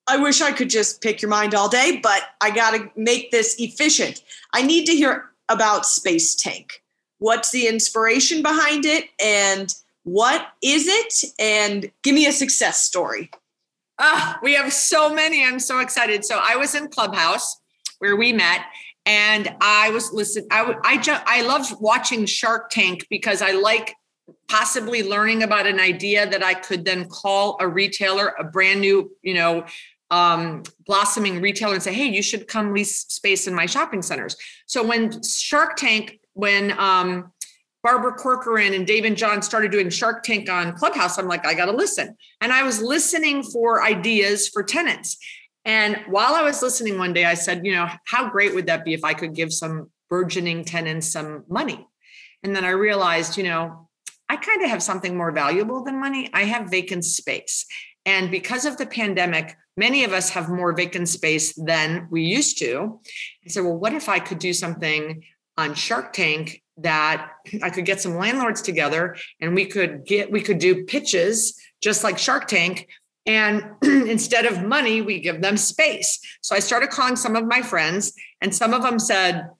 I 0.07 0.17
wish 0.17 0.41
I 0.41 0.51
could 0.51 0.69
just 0.69 1.01
pick 1.01 1.21
your 1.21 1.29
mind 1.29 1.55
all 1.55 1.69
day, 1.69 1.99
but 2.01 2.23
I 2.41 2.51
got 2.51 2.71
to 2.71 2.91
make 2.95 3.31
this 3.31 3.55
efficient. 3.59 4.21
I 4.53 4.61
need 4.61 4.85
to 4.85 4.95
hear 4.95 5.31
about 5.49 5.85
Space 5.85 6.35
Tank. 6.35 6.81
What's 7.19 7.51
the 7.51 7.67
inspiration 7.67 8.41
behind 8.41 8.85
it 8.85 9.05
and 9.23 9.73
what 10.03 10.47
is 10.61 10.87
it? 10.87 11.23
And 11.39 11.89
give 12.03 12.13
me 12.15 12.25
a 12.25 12.33
success 12.33 12.81
story. 12.81 13.31
Ah, 13.99 14.39
we 14.43 14.53
have 14.55 14.73
so 14.73 15.13
many. 15.13 15.45
I'm 15.45 15.59
so 15.59 15.79
excited. 15.79 16.25
So 16.25 16.39
I 16.41 16.57
was 16.57 16.75
in 16.75 16.89
Clubhouse 16.89 17.61
where 17.99 18.15
we 18.17 18.33
met, 18.33 18.61
and 19.05 19.55
I 19.61 19.91
was 19.91 20.11
listening. 20.11 20.47
I 20.51 20.75
I 20.83 20.97
just, 20.97 21.23
I 21.25 21.41
love 21.43 21.79
watching 21.79 22.25
Shark 22.25 22.69
Tank 22.71 23.07
because 23.09 23.41
I 23.41 23.51
like 23.51 23.95
possibly 24.47 25.03
learning 25.03 25.43
about 25.43 25.67
an 25.67 25.79
idea 25.79 26.29
that 26.29 26.43
I 26.43 26.53
could 26.53 26.85
then 26.85 27.07
call 27.09 27.57
a 27.59 27.67
retailer, 27.67 28.33
a 28.39 28.43
brand 28.43 28.81
new, 28.81 29.11
you 29.21 29.33
know, 29.33 29.65
um, 30.11 30.63
blossoming 30.85 31.41
retailer, 31.41 31.73
and 31.73 31.83
say, 31.83 31.93
"Hey, 31.93 32.07
you 32.07 32.21
should 32.21 32.47
come 32.47 32.73
lease 32.73 33.05
space 33.07 33.47
in 33.47 33.55
my 33.55 33.65
shopping 33.65 34.01
centers." 34.01 34.35
So 34.65 34.83
when 34.83 35.23
Shark 35.23 35.75
Tank, 35.75 36.19
when 36.33 36.77
um, 36.79 37.31
Barbara 37.83 38.13
Corcoran 38.13 38.73
and 38.73 38.87
Dave 38.87 39.03
and 39.03 39.17
John 39.17 39.41
started 39.41 39.71
doing 39.71 39.89
Shark 39.89 40.23
Tank 40.23 40.49
on 40.49 40.73
Clubhouse, 40.73 41.17
I'm 41.17 41.27
like, 41.27 41.45
I 41.45 41.53
got 41.53 41.65
to 41.65 41.73
listen. 41.73 42.15
And 42.39 42.53
I 42.53 42.63
was 42.63 42.81
listening 42.81 43.43
for 43.43 43.83
ideas 43.83 44.47
for 44.47 44.63
tenants. 44.63 45.17
And 45.65 45.97
while 46.07 46.33
I 46.33 46.43
was 46.43 46.61
listening 46.61 46.97
one 46.97 47.13
day, 47.13 47.25
I 47.25 47.33
said, 47.33 47.65
you 47.65 47.73
know, 47.73 47.89
how 48.05 48.29
great 48.29 48.55
would 48.55 48.67
that 48.67 48.85
be 48.85 48.93
if 48.93 49.03
I 49.03 49.13
could 49.13 49.35
give 49.35 49.51
some 49.51 49.91
burgeoning 50.09 50.63
tenants 50.63 51.11
some 51.11 51.43
money? 51.49 51.85
And 52.41 52.55
then 52.55 52.63
I 52.63 52.69
realized, 52.69 53.37
you 53.37 53.43
know, 53.43 53.89
I 54.33 54.37
kind 54.37 54.63
of 54.63 54.69
have 54.71 54.81
something 54.81 55.15
more 55.15 55.31
valuable 55.31 55.83
than 55.83 55.99
money. 55.99 56.27
I 56.33 56.45
have 56.45 56.71
vacant 56.71 57.05
space. 57.05 57.67
And 58.03 58.31
because 58.31 58.65
of 58.65 58.77
the 58.77 58.87
pandemic, 58.87 59.55
many 59.77 60.05
of 60.05 60.11
us 60.11 60.31
have 60.31 60.49
more 60.49 60.73
vacant 60.73 61.07
space 61.07 61.53
than 61.53 62.07
we 62.09 62.23
used 62.23 62.57
to. 62.57 62.99
I 63.45 63.49
said, 63.49 63.63
well, 63.63 63.77
what 63.77 63.93
if 63.93 64.09
I 64.09 64.17
could 64.17 64.39
do 64.39 64.51
something 64.51 65.23
on 65.55 65.75
Shark 65.75 66.13
Tank 66.13 66.63
that 66.77 67.29
I 67.61 67.69
could 67.69 67.85
get 67.85 68.01
some 68.01 68.15
landlords 68.15 68.63
together 68.63 69.15
and 69.39 69.53
we 69.53 69.67
could 69.67 70.03
get 70.03 70.31
we 70.31 70.41
could 70.41 70.57
do 70.57 70.83
pitches 70.85 71.55
just 71.79 72.03
like 72.03 72.17
Shark 72.17 72.47
Tank 72.47 72.87
and 73.27 73.63
instead 73.83 74.47
of 74.47 74.63
money 74.63 75.03
we 75.03 75.19
give 75.19 75.43
them 75.43 75.57
space. 75.57 76.19
So 76.41 76.55
I 76.55 76.59
started 76.59 76.89
calling 76.89 77.17
some 77.17 77.35
of 77.35 77.45
my 77.45 77.61
friends 77.61 78.13
and 78.41 78.55
some 78.55 78.73
of 78.73 78.81
them 78.81 78.97
said 78.97 79.51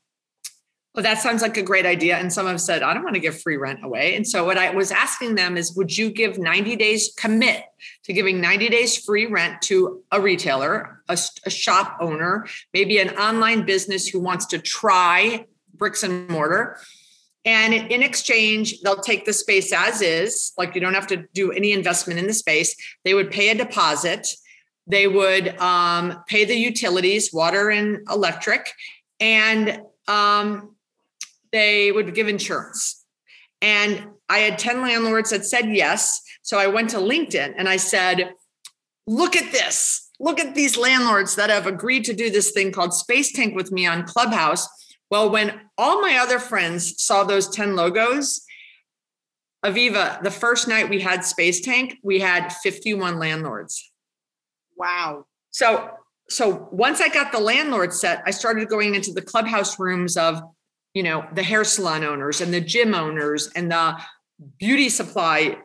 well, 0.94 1.02
that 1.02 1.20
sounds 1.20 1.42
like 1.42 1.58
a 1.58 1.64
great 1.64 1.88
idea. 1.88 2.18
And 2.18 2.32
some 2.32 2.46
have 2.46 2.62
said, 2.62 2.84
I 2.84 2.94
don't 2.94 3.04
want 3.04 3.16
to 3.16 3.20
give 3.20 3.42
free 3.42 3.58
rent 3.58 3.84
away. 3.84 4.16
And 4.16 4.28
so 4.28 4.46
what 4.46 4.60
I 4.60 4.70
was 4.70 4.92
asking 4.92 5.34
them 5.36 5.58
is, 5.58 5.76
would 5.76 5.98
you 5.98 6.12
give 6.12 6.38
90 6.38 6.76
days 6.76 7.12
commit 7.18 7.64
to 8.04 8.14
giving 8.14 8.40
90 8.40 8.70
days 8.70 9.04
free 9.04 9.26
rent 9.26 9.62
to 9.64 10.04
a 10.12 10.22
retailer, 10.22 11.02
a, 11.10 11.18
a 11.46 11.50
shop 11.50 11.98
owner, 12.00 12.46
maybe 12.74 13.00
an 13.00 13.10
online 13.18 13.66
business 13.66 14.08
who 14.08 14.20
wants 14.20 14.46
to 14.48 14.60
try 14.60 15.48
bricks 15.74 16.04
and 16.04 16.30
mortar? 16.30 16.78
And 17.44 17.74
in 17.74 18.04
exchange, 18.04 18.82
they'll 18.82 19.02
take 19.02 19.26
the 19.26 19.34
space 19.34 19.74
as 19.74 20.02
is, 20.02 20.54
like 20.60 20.76
you 20.76 20.82
don't 20.82 20.94
have 20.94 21.08
to 21.08 21.26
do 21.34 21.52
any 21.52 21.72
investment 21.72 22.20
in 22.20 22.28
the 22.28 22.34
space. 22.34 22.76
They 23.04 23.16
would 23.16 23.32
pay 23.32 23.50
a 23.50 23.56
deposit. 23.56 24.28
They 24.86 25.08
would 25.08 25.58
um, 25.58 26.24
pay 26.28 26.46
the 26.46 26.56
utilities, 26.56 27.34
water 27.34 27.70
and 27.70 28.00
electric, 28.10 28.72
and 29.20 29.82
um, 30.08 30.73
they 31.54 31.92
would 31.92 32.14
give 32.14 32.28
insurance. 32.28 33.06
And 33.62 34.08
I 34.28 34.40
had 34.40 34.60
10 34.60 34.82
landlords 34.82 35.30
that 35.30 35.46
said 35.46 35.70
yes. 35.70 36.22
So 36.42 36.58
I 36.58 36.68
went 36.68 36.90
to 36.90 36.98
LinkedIn 36.98 37.54
and 37.58 37.70
I 37.70 37.78
said, 37.78 38.34
look 39.08 39.38
at 39.38 39.54
this. 39.54 40.12
Look 40.20 40.40
at 40.40 40.56
these 40.56 40.78
landlords 40.78 41.36
that 41.36 41.50
have 41.50 41.66
agreed 41.66 42.04
to 42.06 42.14
do 42.14 42.30
this 42.30 42.52
thing 42.52 42.74
called 42.74 42.94
Space 42.94 43.32
Tank 43.32 43.56
with 43.56 43.72
me 43.72 43.86
on 43.86 44.04
Clubhouse. 44.04 44.68
Well, 45.10 45.30
when 45.30 45.62
all 45.78 46.02
my 46.02 46.18
other 46.18 46.40
friends 46.40 47.02
saw 47.02 47.24
those 47.24 47.48
10 47.50 47.76
logos, 47.76 48.42
Aviva, 49.64 50.22
the 50.24 50.32
first 50.32 50.68
night 50.68 50.90
we 50.90 51.00
had 51.00 51.24
Space 51.24 51.62
Tank, 51.62 51.98
we 52.04 52.20
had 52.20 52.50
51 52.50 53.18
landlords. 53.20 53.92
Wow. 54.76 55.26
So 55.52 55.92
so 56.30 56.68
once 56.72 57.02
I 57.02 57.10
got 57.10 57.32
the 57.32 57.40
landlord 57.40 57.94
set, 57.94 58.24
I 58.26 58.32
started 58.32 58.70
going 58.70 58.96
into 58.96 59.12
the 59.12 59.22
clubhouse 59.22 59.80
rooms 59.80 60.18
of, 60.18 60.42
you 60.94 61.04
know, 61.04 61.26
the 61.34 61.44
hair 61.44 61.64
salon 61.64 62.04
owners 62.04 62.42
and 62.42 62.54
the 62.54 62.62
gym 62.62 62.94
owners 62.94 63.50
and 63.56 63.72
the 63.72 63.98
beauty 64.60 64.90
supply 64.90 65.58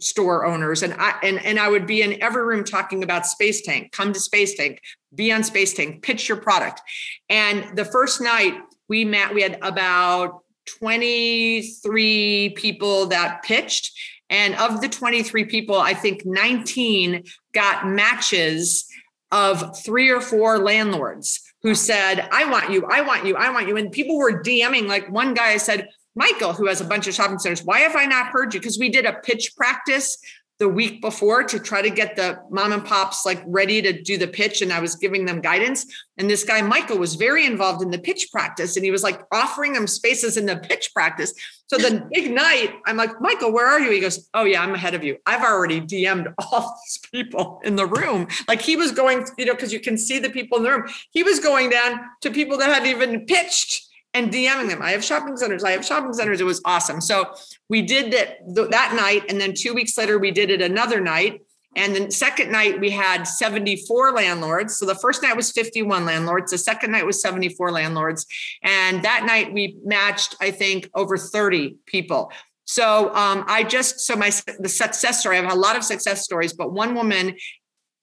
store 0.00 0.44
owners 0.44 0.82
and 0.82 0.94
I 0.94 1.14
and, 1.22 1.44
and 1.44 1.60
I 1.60 1.68
would 1.68 1.86
be 1.86 2.02
in 2.02 2.20
every 2.20 2.44
room 2.44 2.64
talking 2.64 3.04
about 3.04 3.26
Space 3.26 3.62
Tank. 3.62 3.92
Come 3.92 4.12
to 4.12 4.20
Space 4.20 4.54
Tank, 4.56 4.80
be 5.14 5.32
on 5.32 5.44
Space 5.44 5.74
Tank, 5.74 6.02
pitch 6.02 6.28
your 6.28 6.38
product. 6.38 6.80
And 7.28 7.76
the 7.76 7.84
first 7.84 8.20
night 8.20 8.54
we 8.88 9.04
met, 9.04 9.32
we 9.32 9.42
had 9.42 9.58
about 9.62 10.40
23 10.78 12.50
people 12.50 13.06
that 13.06 13.42
pitched. 13.44 13.92
And 14.28 14.54
of 14.54 14.80
the 14.80 14.88
23 14.88 15.44
people, 15.44 15.76
I 15.76 15.94
think 15.94 16.24
19 16.24 17.24
got 17.52 17.86
matches 17.86 18.86
of 19.30 19.78
three 19.78 20.10
or 20.10 20.20
four 20.20 20.58
landlords 20.58 21.51
who 21.62 21.74
said, 21.74 22.28
I 22.32 22.44
want 22.50 22.70
you, 22.70 22.86
I 22.86 23.02
want 23.02 23.24
you, 23.24 23.36
I 23.36 23.50
want 23.50 23.68
you. 23.68 23.76
And 23.76 23.92
people 23.92 24.18
were 24.18 24.42
DMing. 24.42 24.86
Like 24.88 25.10
one 25.10 25.34
guy 25.34 25.56
said, 25.56 25.88
Michael, 26.14 26.52
who 26.52 26.66
has 26.66 26.80
a 26.80 26.84
bunch 26.84 27.06
of 27.06 27.14
shopping 27.14 27.38
centers, 27.38 27.64
why 27.64 27.80
have 27.80 27.96
I 27.96 28.04
not 28.04 28.26
heard 28.26 28.52
you? 28.52 28.60
Because 28.60 28.78
we 28.78 28.90
did 28.90 29.06
a 29.06 29.14
pitch 29.14 29.54
practice 29.56 30.18
the 30.62 30.68
week 30.68 31.00
before 31.00 31.42
to 31.42 31.58
try 31.58 31.82
to 31.82 31.90
get 31.90 32.14
the 32.14 32.38
mom 32.48 32.72
and 32.72 32.84
pops 32.84 33.26
like 33.26 33.42
ready 33.48 33.82
to 33.82 34.00
do 34.00 34.16
the 34.16 34.28
pitch 34.28 34.62
and 34.62 34.72
I 34.72 34.78
was 34.78 34.94
giving 34.94 35.24
them 35.24 35.40
guidance. 35.40 35.84
And 36.18 36.30
this 36.30 36.44
guy 36.44 36.62
Michael 36.62 36.98
was 36.98 37.16
very 37.16 37.46
involved 37.46 37.82
in 37.82 37.90
the 37.90 37.98
pitch 37.98 38.28
practice 38.30 38.76
and 38.76 38.84
he 38.84 38.92
was 38.92 39.02
like 39.02 39.22
offering 39.32 39.72
them 39.72 39.88
spaces 39.88 40.36
in 40.36 40.46
the 40.46 40.58
pitch 40.58 40.92
practice. 40.94 41.34
So 41.66 41.78
the 41.78 42.08
big 42.12 42.30
night 42.30 42.74
I'm 42.86 42.96
like 42.96 43.20
Michael 43.20 43.52
where 43.52 43.66
are 43.66 43.80
you? 43.80 43.90
He 43.90 43.98
goes 43.98 44.28
oh 44.34 44.44
yeah 44.44 44.62
I'm 44.62 44.72
ahead 44.72 44.94
of 44.94 45.02
you. 45.02 45.16
I've 45.26 45.42
already 45.42 45.80
DM'd 45.80 46.32
all 46.38 46.78
these 46.84 47.00
people 47.10 47.60
in 47.64 47.74
the 47.74 47.86
room. 47.86 48.28
Like 48.46 48.62
he 48.62 48.76
was 48.76 48.92
going 48.92 49.26
you 49.36 49.46
know 49.46 49.54
because 49.54 49.72
you 49.72 49.80
can 49.80 49.98
see 49.98 50.20
the 50.20 50.30
people 50.30 50.58
in 50.58 50.62
the 50.62 50.70
room. 50.70 50.88
He 51.10 51.24
was 51.24 51.40
going 51.40 51.70
down 51.70 51.98
to 52.20 52.30
people 52.30 52.56
that 52.58 52.68
hadn't 52.68 52.88
even 52.88 53.26
pitched 53.26 53.88
and 54.14 54.30
DMing 54.30 54.68
them. 54.68 54.82
I 54.82 54.90
have 54.92 55.04
shopping 55.04 55.36
centers. 55.36 55.64
I 55.64 55.72
have 55.72 55.84
shopping 55.84 56.12
centers. 56.12 56.40
It 56.40 56.44
was 56.44 56.60
awesome. 56.64 57.00
So 57.00 57.34
we 57.68 57.82
did 57.82 58.12
that 58.12 58.38
that 58.70 58.94
night, 58.94 59.30
and 59.30 59.40
then 59.40 59.54
two 59.56 59.74
weeks 59.74 59.96
later 59.96 60.18
we 60.18 60.30
did 60.30 60.50
it 60.50 60.60
another 60.60 61.00
night. 61.00 61.40
And 61.74 61.96
the 61.96 62.10
second 62.10 62.52
night 62.52 62.80
we 62.80 62.90
had 62.90 63.24
74 63.24 64.12
landlords. 64.12 64.76
So 64.76 64.84
the 64.84 64.94
first 64.94 65.22
night 65.22 65.34
was 65.34 65.50
51 65.52 66.04
landlords. 66.04 66.50
The 66.50 66.58
second 66.58 66.92
night 66.92 67.06
was 67.06 67.22
74 67.22 67.70
landlords. 67.70 68.26
And 68.62 69.02
that 69.04 69.24
night 69.24 69.54
we 69.54 69.78
matched, 69.82 70.36
I 70.40 70.50
think, 70.50 70.90
over 70.94 71.16
30 71.16 71.76
people. 71.86 72.30
So 72.64 73.14
um, 73.14 73.44
I 73.48 73.64
just 73.64 74.00
so 74.00 74.16
my 74.16 74.30
the 74.58 74.68
success 74.68 75.20
story. 75.20 75.38
I 75.38 75.42
have 75.42 75.52
a 75.52 75.56
lot 75.56 75.76
of 75.76 75.82
success 75.82 76.22
stories, 76.24 76.52
but 76.52 76.72
one 76.72 76.94
woman 76.94 77.36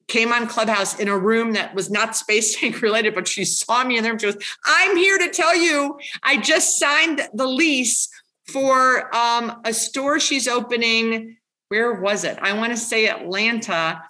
came 0.10 0.34
on 0.34 0.48
Clubhouse 0.48 1.00
in 1.00 1.08
a 1.08 1.18
room 1.18 1.54
that 1.54 1.74
was 1.74 1.90
not 1.90 2.16
Space 2.16 2.60
Tank 2.60 2.82
related, 2.82 3.16
but 3.16 3.28
she 3.28 3.46
saw 3.46 3.84
me 3.84 3.98
in 3.98 4.04
there 4.04 4.12
and 4.12 4.22
she 4.22 4.32
goes, 4.32 4.44
I'm 4.66 4.98
here 4.98 5.18
to 5.18 5.30
tell 5.30 5.56
you, 5.56 6.00
I 6.24 6.38
just 6.38 6.80
signed 6.80 7.22
the 7.34 7.48
lease 7.48 8.10
for 8.48 9.16
um, 9.16 9.62
a 9.64 9.74
store 9.74 10.20
she's 10.20 10.48
opening. 10.48 11.38
Where 11.70 11.94
was 12.02 12.24
it? 12.24 12.38
I 12.42 12.54
want 12.54 12.72
to 12.72 12.78
say 12.78 13.08
Atlanta. 13.08 14.02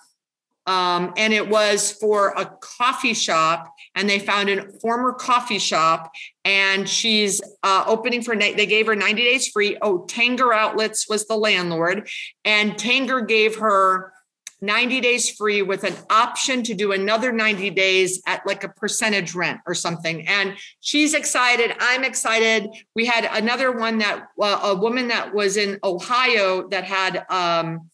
Um, 0.66 1.14
and 1.18 1.34
it 1.34 1.50
was 1.50 1.94
for 1.94 2.30
a 2.38 2.46
coffee 2.46 3.16
shop 3.16 3.74
and 3.96 4.08
they 4.08 4.20
found 4.20 4.50
a 4.50 4.70
former 4.80 5.14
coffee 5.14 5.58
shop 5.58 6.12
and 6.46 6.88
she's 6.88 7.42
uh, 7.64 7.86
opening 7.88 8.22
for 8.22 8.36
they 8.36 8.68
gave 8.68 8.86
her 8.86 8.96
90 8.96 9.24
days 9.24 9.48
free 9.48 9.78
oh 9.82 10.06
tanger 10.08 10.54
outlets 10.54 11.10
was 11.10 11.26
the 11.26 11.36
landlord 11.36 12.08
and 12.46 12.74
tanger 12.74 13.28
gave 13.28 13.56
her 13.56 14.14
90 14.62 15.02
days 15.02 15.30
free 15.30 15.62
with 15.62 15.84
an 15.84 15.96
option 16.10 16.64
to 16.64 16.74
do 16.74 16.92
another 16.92 17.32
90 17.32 17.70
days 17.72 18.22
at 18.28 18.46
like 18.46 18.64
a 18.64 18.70
percentage 18.70 19.34
rent 19.34 19.60
or 19.66 19.74
something. 19.74 20.28
And 20.28 20.56
she's 20.82 21.14
excited. 21.14 21.74
I'm 21.80 22.04
excited. 22.04 22.70
We 22.96 23.06
had 23.06 23.30
another 23.32 23.72
one 23.72 24.00
that 24.00 24.28
a 24.42 24.76
woman 24.76 25.08
that 25.10 25.34
was 25.34 25.58
in 25.58 25.80
Ohio 25.84 26.68
that 26.70 26.84
had 26.84 27.26
um, 27.30 27.90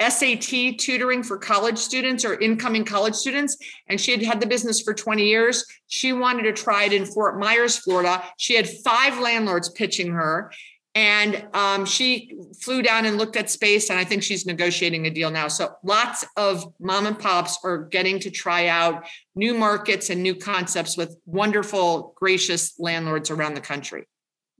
SAT 0.00 0.78
tutoring 0.78 1.22
for 1.22 1.38
college 1.38 1.78
students 1.78 2.24
or 2.24 2.38
incoming 2.40 2.84
college 2.84 3.14
students. 3.14 3.56
And 3.88 4.00
she 4.00 4.12
had 4.12 4.22
had 4.22 4.40
the 4.40 4.46
business 4.46 4.80
for 4.80 4.94
20 4.94 5.24
years. 5.24 5.64
She 5.88 6.12
wanted 6.12 6.42
to 6.44 6.52
try 6.52 6.84
it 6.84 6.92
in 6.92 7.06
Fort 7.06 7.38
Myers, 7.38 7.78
Florida. 7.78 8.22
She 8.36 8.54
had 8.54 8.68
five 8.68 9.18
landlords 9.18 9.70
pitching 9.70 10.12
her. 10.12 10.52
And 10.94 11.48
um, 11.54 11.84
she 11.84 12.38
flew 12.60 12.80
down 12.80 13.04
and 13.04 13.18
looked 13.18 13.34
at 13.34 13.50
space, 13.50 13.90
and 13.90 13.98
I 13.98 14.04
think 14.04 14.22
she's 14.22 14.46
negotiating 14.46 15.06
a 15.06 15.10
deal 15.10 15.30
now. 15.30 15.48
So 15.48 15.74
lots 15.82 16.24
of 16.36 16.72
mom 16.78 17.06
and 17.06 17.18
pops 17.18 17.58
are 17.64 17.78
getting 17.86 18.20
to 18.20 18.30
try 18.30 18.68
out 18.68 19.04
new 19.34 19.54
markets 19.54 20.10
and 20.10 20.22
new 20.22 20.36
concepts 20.36 20.96
with 20.96 21.16
wonderful, 21.26 22.14
gracious 22.14 22.78
landlords 22.78 23.30
around 23.30 23.54
the 23.54 23.60
country. 23.60 24.06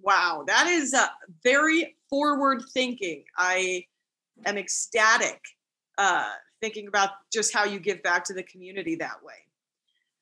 Wow, 0.01 0.44
that 0.49 0.66
is 0.66 0.92
uh, 0.92 1.07
very 1.44 1.97
forward 2.11 2.62
thinking. 2.73 3.25
I 3.38 3.85
am 4.44 4.59
ecstatic 4.59 5.40
uh, 5.99 6.31
thinking 6.61 6.88
about 6.88 7.11
just 7.33 7.55
how 7.55 7.64
you 7.64 7.79
give 7.79 8.03
back 8.03 8.25
to 8.25 8.35
the 8.35 8.42
community 8.42 8.97
that 8.97 9.23
way. 9.23 9.35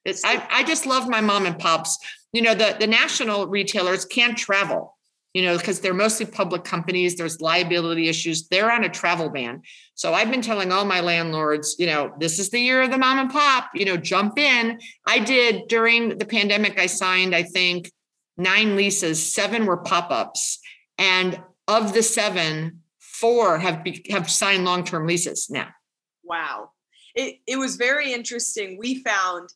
It's, 0.05 0.25
I, 0.25 0.47
I 0.51 0.65
just 0.65 0.85
love 0.85 1.09
my 1.09 1.21
mom 1.21 1.47
and 1.47 1.59
pops. 1.59 1.99
You 2.33 2.43
know, 2.43 2.55
the, 2.55 2.77
the 2.79 2.87
national 2.87 3.47
retailers 3.47 4.05
can't 4.05 4.37
travel 4.37 4.92
you 5.35 5.43
know, 5.43 5.57
because 5.57 5.81
they're 5.81 5.95
mostly 5.95 6.27
public 6.27 6.63
companies, 6.63 7.17
there's 7.17 7.41
liability 7.41 8.09
issues. 8.09 8.49
They're 8.49 8.71
on 8.71 8.85
a 8.85 8.89
travel 8.89 9.31
ban. 9.31 9.63
So 9.95 10.13
I've 10.13 10.31
been 10.31 10.43
telling 10.43 10.73
all 10.73 10.85
my 10.85 11.01
landlords, 11.01 11.77
you 11.79 11.87
know, 11.87 12.13
this 12.19 12.39
is 12.39 12.51
the 12.51 12.61
year 12.61 12.83
of 12.83 12.91
the 12.91 12.99
mom 12.99 13.19
and 13.19 13.31
pop, 13.31 13.71
you 13.75 13.87
know, 13.87 13.97
jump 13.97 14.39
in. 14.39 14.79
I 15.07 15.19
did 15.21 15.69
during 15.69 16.19
the 16.19 16.27
pandemic, 16.27 16.79
I 16.79 16.87
signed, 16.87 17.35
I 17.35 17.45
think, 17.45 17.91
nine 18.37 18.77
leases, 18.77 19.25
seven 19.25 19.65
were 19.65 19.79
pop 19.79 20.11
ups. 20.11 20.59
And 20.99 21.41
of 21.67 21.95
the 21.95 22.03
seven, 22.03 22.81
four 22.99 23.59
have, 23.59 23.83
be, 23.83 24.05
have 24.11 24.31
signed 24.31 24.65
long 24.65 24.85
term 24.85 25.07
leases 25.07 25.49
now. 25.49 25.69
Wow. 26.25 26.71
It, 27.15 27.37
it 27.47 27.57
was 27.57 27.77
very 27.77 28.13
interesting. 28.13 28.77
We 28.79 29.03
found 29.03 29.49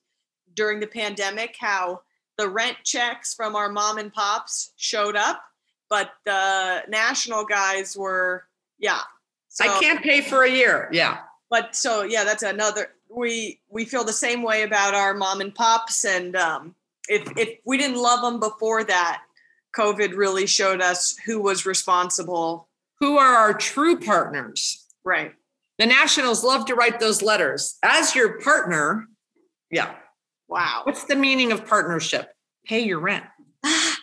during 0.55 0.81
the 0.81 0.87
pandemic 0.87 1.57
how 1.59 2.01
the 2.39 2.49
rent 2.49 2.79
checks 2.85 3.35
from 3.35 3.57
our 3.57 3.71
mom 3.71 3.99
and 3.99 4.12
pops 4.12 4.73
showed 4.77 5.17
up 5.17 5.43
but 5.88 6.12
the 6.25 6.83
national 6.88 7.44
guys 7.44 7.96
were 7.96 8.44
yeah. 8.79 9.01
So, 9.49 9.64
I 9.64 9.81
can't 9.81 10.03
pay 10.03 10.20
for 10.20 10.44
a 10.44 10.51
year. 10.51 10.88
Yeah. 10.92 11.18
But 11.51 11.75
so 11.77 12.03
yeah, 12.03 12.25
that's 12.25 12.42
another. 12.42 12.88
We 13.09 13.61
we 13.68 13.85
feel 13.85 14.05
the 14.05 14.12
same 14.12 14.42
way 14.42 14.62
about 14.62 14.94
our 14.94 15.14
mom 15.14 15.40
and 15.40 15.55
pops, 15.55 16.05
and 16.05 16.37
um, 16.37 16.75
if 17.09 17.22
if 17.37 17.59
we 17.64 17.79
didn't 17.79 17.96
love 17.96 18.20
them 18.20 18.40
before 18.40 18.85
that, 18.85 19.22
COVID 19.77 20.16
really 20.16 20.46
showed 20.46 20.81
us 20.81 21.16
who 21.25 21.40
was 21.40 21.64
responsible. 21.64 22.68
Who 22.99 23.18
are 23.18 23.35
our 23.37 23.55
true 23.55 23.99
partners? 23.99 24.87
Right. 25.05 25.33
The 25.79 25.87
Nationals 25.87 26.42
love 26.42 26.64
to 26.66 26.75
write 26.75 26.99
those 27.01 27.22
letters. 27.22 27.79
As 27.83 28.14
your 28.14 28.40
partner, 28.40 29.07
yeah. 29.70 29.94
Wow. 30.49 30.83
What's 30.85 31.05
the 31.05 31.16
meaning 31.16 31.53
of 31.53 31.66
partnership? 31.66 32.33
Pay 32.64 32.81
your 32.81 32.99
rent. 33.01 33.25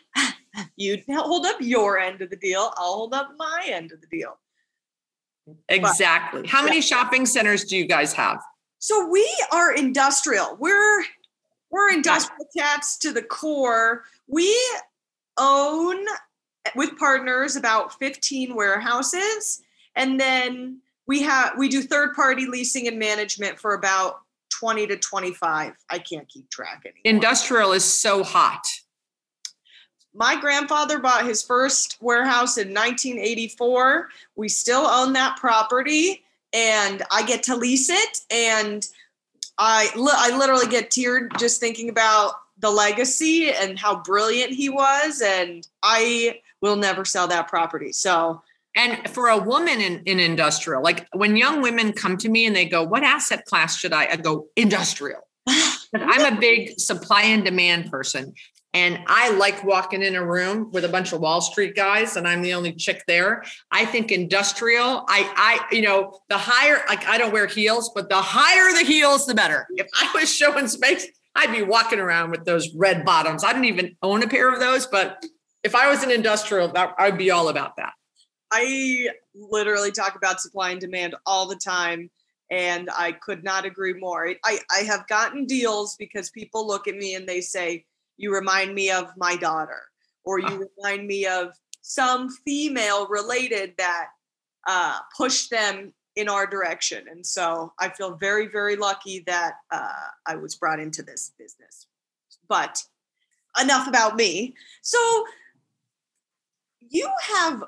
you 0.75 1.01
hold 1.09 1.45
up 1.45 1.57
your 1.59 1.99
end 1.99 2.21
of 2.21 2.29
the 2.29 2.36
deal 2.36 2.73
i'll 2.77 2.93
hold 2.93 3.13
up 3.13 3.31
my 3.38 3.63
end 3.67 3.91
of 3.91 4.01
the 4.01 4.07
deal. 4.07 4.38
Exactly. 5.69 6.41
But, 6.41 6.49
how 6.49 6.63
many 6.63 6.81
shopping 6.81 7.25
centers 7.25 7.65
do 7.65 7.77
you 7.77 7.86
guys 7.86 8.13
have? 8.13 8.41
So 8.79 9.07
we 9.07 9.29
are 9.51 9.73
industrial. 9.73 10.57
We're 10.59 11.03
we're 11.69 11.91
industrial 11.91 12.47
cats 12.55 12.97
to 12.99 13.12
the 13.12 13.23
core. 13.23 14.03
We 14.27 14.55
own 15.38 16.05
with 16.75 16.97
partners 16.97 17.55
about 17.55 17.97
15 17.99 18.55
warehouses. 18.55 19.62
And 19.95 20.19
then 20.19 20.81
we 21.07 21.21
have 21.23 21.53
we 21.57 21.67
do 21.67 21.81
third 21.81 22.13
party 22.13 22.45
leasing 22.45 22.88
and 22.88 22.99
management 22.99 23.59
for 23.59 23.73
about 23.73 24.19
20 24.59 24.86
to 24.86 24.95
25 24.97 25.73
i 25.89 25.99
can't 25.99 26.29
keep 26.29 26.49
track 26.49 26.83
anymore. 26.86 27.01
Industrial 27.03 27.71
is 27.73 27.83
so 27.83 28.23
hot 28.23 28.65
my 30.13 30.39
grandfather 30.39 30.99
bought 30.99 31.26
his 31.26 31.41
first 31.41 31.97
warehouse 31.99 32.58
in 32.58 32.69
1984. 32.69 34.10
We 34.36 34.49
still 34.49 34.86
own 34.86 35.13
that 35.13 35.38
property 35.38 36.23
and 36.54 37.02
I 37.12 37.23
get 37.23 37.43
to 37.43 37.56
lease 37.56 37.89
it. 37.89 38.19
And 38.30 38.88
I, 39.58 39.89
I 39.95 40.38
literally 40.38 40.67
get 40.67 40.91
teared 40.91 41.38
just 41.39 41.60
thinking 41.60 41.89
about 41.89 42.34
the 42.60 42.69
legacy 42.69 43.52
and 43.52 43.78
how 43.78 44.02
brilliant 44.02 44.54
he 44.54 44.69
was. 44.69 45.21
And 45.21 45.67
I 45.82 46.39
will 46.62 46.76
never 46.76 47.06
sell 47.06 47.28
that 47.28 47.47
property. 47.47 47.91
So, 47.91 48.41
and 48.76 49.10
for 49.10 49.28
a 49.28 49.38
woman 49.38 49.82
in, 49.82 50.02
in 50.06 50.19
industrial, 50.19 50.82
like 50.82 51.08
when 51.13 51.36
young 51.36 51.62
women 51.62 51.93
come 51.93 52.17
to 52.17 52.30
me 52.30 52.45
and 52.45 52.56
they 52.56 52.65
go, 52.65 52.84
What 52.84 53.04
asset 53.04 53.45
class 53.45 53.78
should 53.78 53.93
I? 53.93 54.08
I 54.08 54.15
go, 54.15 54.47
Industrial. 54.56 55.21
I'm 55.93 56.34
a 56.34 56.39
big 56.39 56.80
supply 56.80 57.23
and 57.23 57.43
demand 57.43 57.91
person. 57.91 58.34
And 58.73 59.03
I 59.05 59.29
like 59.31 59.63
walking 59.63 60.01
in 60.01 60.15
a 60.15 60.25
room 60.25 60.71
with 60.71 60.83
a 60.83 60.89
bunch 60.89 61.13
of 61.13 61.21
Wall 61.21 61.41
Street 61.41 61.75
guys 61.75 62.17
and 62.17 62.27
I'm 62.27 62.41
the 62.41 62.53
only 62.53 62.73
chick 62.73 63.03
there. 63.07 63.43
I 63.71 63.86
think 63.86 64.12
industrial, 64.12 65.05
I, 65.07 65.31
I, 65.69 65.75
you 65.75 65.83
know, 65.83 66.19
the 66.29 66.38
higher, 66.39 66.81
like 66.88 67.05
I 67.07 67.19
don't 67.19 67.31
wear 67.31 67.45
heels, 67.45 67.91
but 67.93 68.09
the 68.09 68.15
higher 68.15 68.73
the 68.73 68.83
heels, 68.83 69.27
the 69.27 69.36
better. 69.36 69.67
If 69.75 69.88
I 69.93 70.12
was 70.15 70.33
showing 70.33 70.67
space, 70.67 71.07
I'd 71.36 71.51
be 71.51 71.62
walking 71.62 71.99
around 71.99 72.31
with 72.31 72.45
those 72.45 72.73
red 72.73 73.05
bottoms. 73.05 73.43
I 73.43 73.53
don't 73.53 73.65
even 73.65 73.95
own 74.01 74.23
a 74.23 74.27
pair 74.27 74.51
of 74.51 74.59
those, 74.59 74.88
but 74.88 75.23
if 75.63 75.75
I 75.75 75.89
was 75.89 76.03
an 76.03 76.12
industrial, 76.12 76.67
that, 76.69 76.95
I'd 76.97 77.17
be 77.17 77.29
all 77.29 77.49
about 77.49 77.75
that. 77.77 77.93
I 78.51 79.09
literally 79.36 79.91
talk 79.91 80.15
about 80.15 80.41
supply 80.41 80.71
and 80.71 80.79
demand 80.79 81.15
all 81.25 81.47
the 81.47 81.55
time 81.55 82.09
and 82.51 82.89
I 82.95 83.13
could 83.13 83.43
not 83.43 83.65
agree 83.65 83.93
more. 83.93 84.36
I, 84.43 84.59
I 84.71 84.79
have 84.79 85.07
gotten 85.07 85.45
deals 85.45 85.95
because 85.97 86.29
people 86.29 86.67
look 86.67 86.88
at 86.88 86.95
me 86.95 87.15
and 87.15 87.27
they 87.27 87.41
say, 87.41 87.86
You 88.17 88.34
remind 88.34 88.73
me 88.73 88.91
of 88.91 89.12
my 89.17 89.36
daughter, 89.36 89.82
or 90.23 90.39
you 90.39 90.69
remind 90.78 91.08
me 91.08 91.26
of 91.26 91.54
some 91.82 92.30
female 92.30 93.08
related 93.08 93.73
that 93.78 94.08
uh, 94.67 94.99
pushed 95.17 95.49
them 95.49 95.93
in 96.15 96.30
our 96.30 96.45
direction. 96.45 97.06
And 97.10 97.26
so 97.26 97.73
I 97.80 97.89
feel 97.89 98.15
very, 98.15 98.47
very 98.47 98.76
lucky 98.76 99.23
that 99.26 99.56
uh, 99.71 100.08
I 100.26 100.36
was 100.36 100.56
brought 100.56 100.80
into 100.80 101.02
this 101.02 101.32
business. 101.38 101.88
But 102.47 102.84
enough 103.60 103.88
about 103.88 104.15
me. 104.15 104.56
So 104.82 104.99
you 106.80 107.10
have 107.36 107.63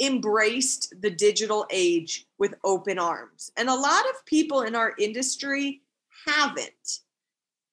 embraced 0.00 0.94
the 1.00 1.10
digital 1.10 1.66
age 1.70 2.26
with 2.38 2.54
open 2.64 2.98
arms. 2.98 3.50
And 3.56 3.68
a 3.68 3.74
lot 3.74 4.04
of 4.10 4.26
people 4.26 4.62
in 4.62 4.74
our 4.74 4.94
industry 4.98 5.82
haven't. 6.26 7.00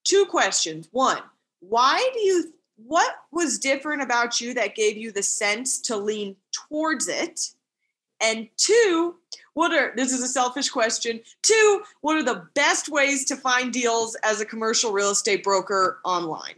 Two 0.03 0.25
questions. 0.25 0.87
One, 0.91 1.21
why 1.69 2.09
do 2.13 2.19
you 2.19 2.53
what 2.75 3.15
was 3.31 3.59
different 3.59 4.01
about 4.01 4.41
you 4.41 4.53
that 4.55 4.75
gave 4.75 4.97
you 4.97 5.11
the 5.11 5.23
sense 5.23 5.79
to 5.81 5.95
lean 5.95 6.35
towards 6.51 7.07
it? 7.07 7.39
And 8.21 8.47
two, 8.57 9.15
what 9.53 9.73
are 9.73 9.93
this 9.95 10.11
is 10.11 10.21
a 10.21 10.27
selfish 10.27 10.69
question. 10.69 11.19
Two, 11.41 11.81
what 12.01 12.17
are 12.17 12.23
the 12.23 12.47
best 12.55 12.89
ways 12.89 13.25
to 13.25 13.35
find 13.35 13.71
deals 13.71 14.15
as 14.23 14.41
a 14.41 14.45
commercial 14.45 14.91
real 14.91 15.11
estate 15.11 15.43
broker 15.43 15.99
online? 16.03 16.55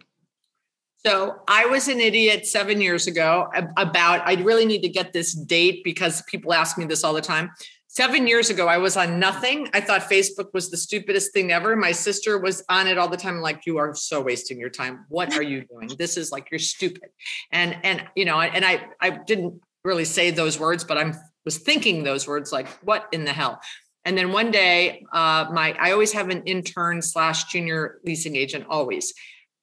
So 1.05 1.39
I 1.47 1.67
was 1.67 1.87
an 1.87 1.99
idiot 1.99 2.47
seven 2.47 2.81
years 2.81 3.05
ago 3.05 3.51
about, 3.77 4.27
I 4.27 4.41
really 4.41 4.65
need 4.65 4.81
to 4.81 4.89
get 4.89 5.13
this 5.13 5.33
date 5.33 5.83
because 5.83 6.23
people 6.23 6.51
ask 6.51 6.79
me 6.79 6.85
this 6.85 7.03
all 7.03 7.13
the 7.13 7.21
time. 7.21 7.51
Seven 7.95 8.27
years 8.27 8.49
ago, 8.49 8.67
I 8.67 8.77
was 8.77 8.97
on 8.97 9.19
nothing. 9.19 9.69
I 9.73 9.79
thought 9.79 10.01
Facebook 10.01 10.53
was 10.53 10.69
the 10.69 10.75
stupidest 10.75 11.31
thing 11.31 11.53
ever. 11.53 11.77
My 11.77 11.93
sister 11.93 12.37
was 12.37 12.61
on 12.67 12.87
it 12.87 12.97
all 12.97 13.07
the 13.07 13.15
time. 13.15 13.39
like, 13.39 13.65
you 13.65 13.77
are 13.77 13.95
so 13.95 14.19
wasting 14.19 14.59
your 14.59 14.69
time. 14.69 15.05
What 15.07 15.33
are 15.33 15.41
you 15.41 15.63
doing? 15.63 15.89
This 15.97 16.17
is 16.17 16.29
like 16.29 16.51
you're 16.51 16.59
stupid. 16.59 17.09
And 17.53 17.77
and 17.83 18.05
you 18.13 18.25
know, 18.25 18.41
and 18.41 18.65
I 18.65 18.85
I 18.99 19.11
didn't 19.11 19.61
really 19.85 20.03
say 20.03 20.29
those 20.29 20.59
words, 20.59 20.83
but 20.83 20.97
I'm 20.97 21.13
was 21.45 21.57
thinking 21.57 22.03
those 22.03 22.27
words 22.27 22.51
like, 22.51 22.67
what 22.83 23.05
in 23.13 23.23
the 23.23 23.31
hell? 23.31 23.61
And 24.03 24.17
then 24.17 24.33
one 24.33 24.51
day, 24.51 25.05
uh, 25.13 25.45
my 25.53 25.73
I 25.79 25.91
always 25.91 26.11
have 26.11 26.27
an 26.29 26.43
intern 26.43 27.01
slash 27.01 27.45
junior 27.45 27.99
leasing 28.03 28.35
agent 28.35 28.65
always. 28.69 29.13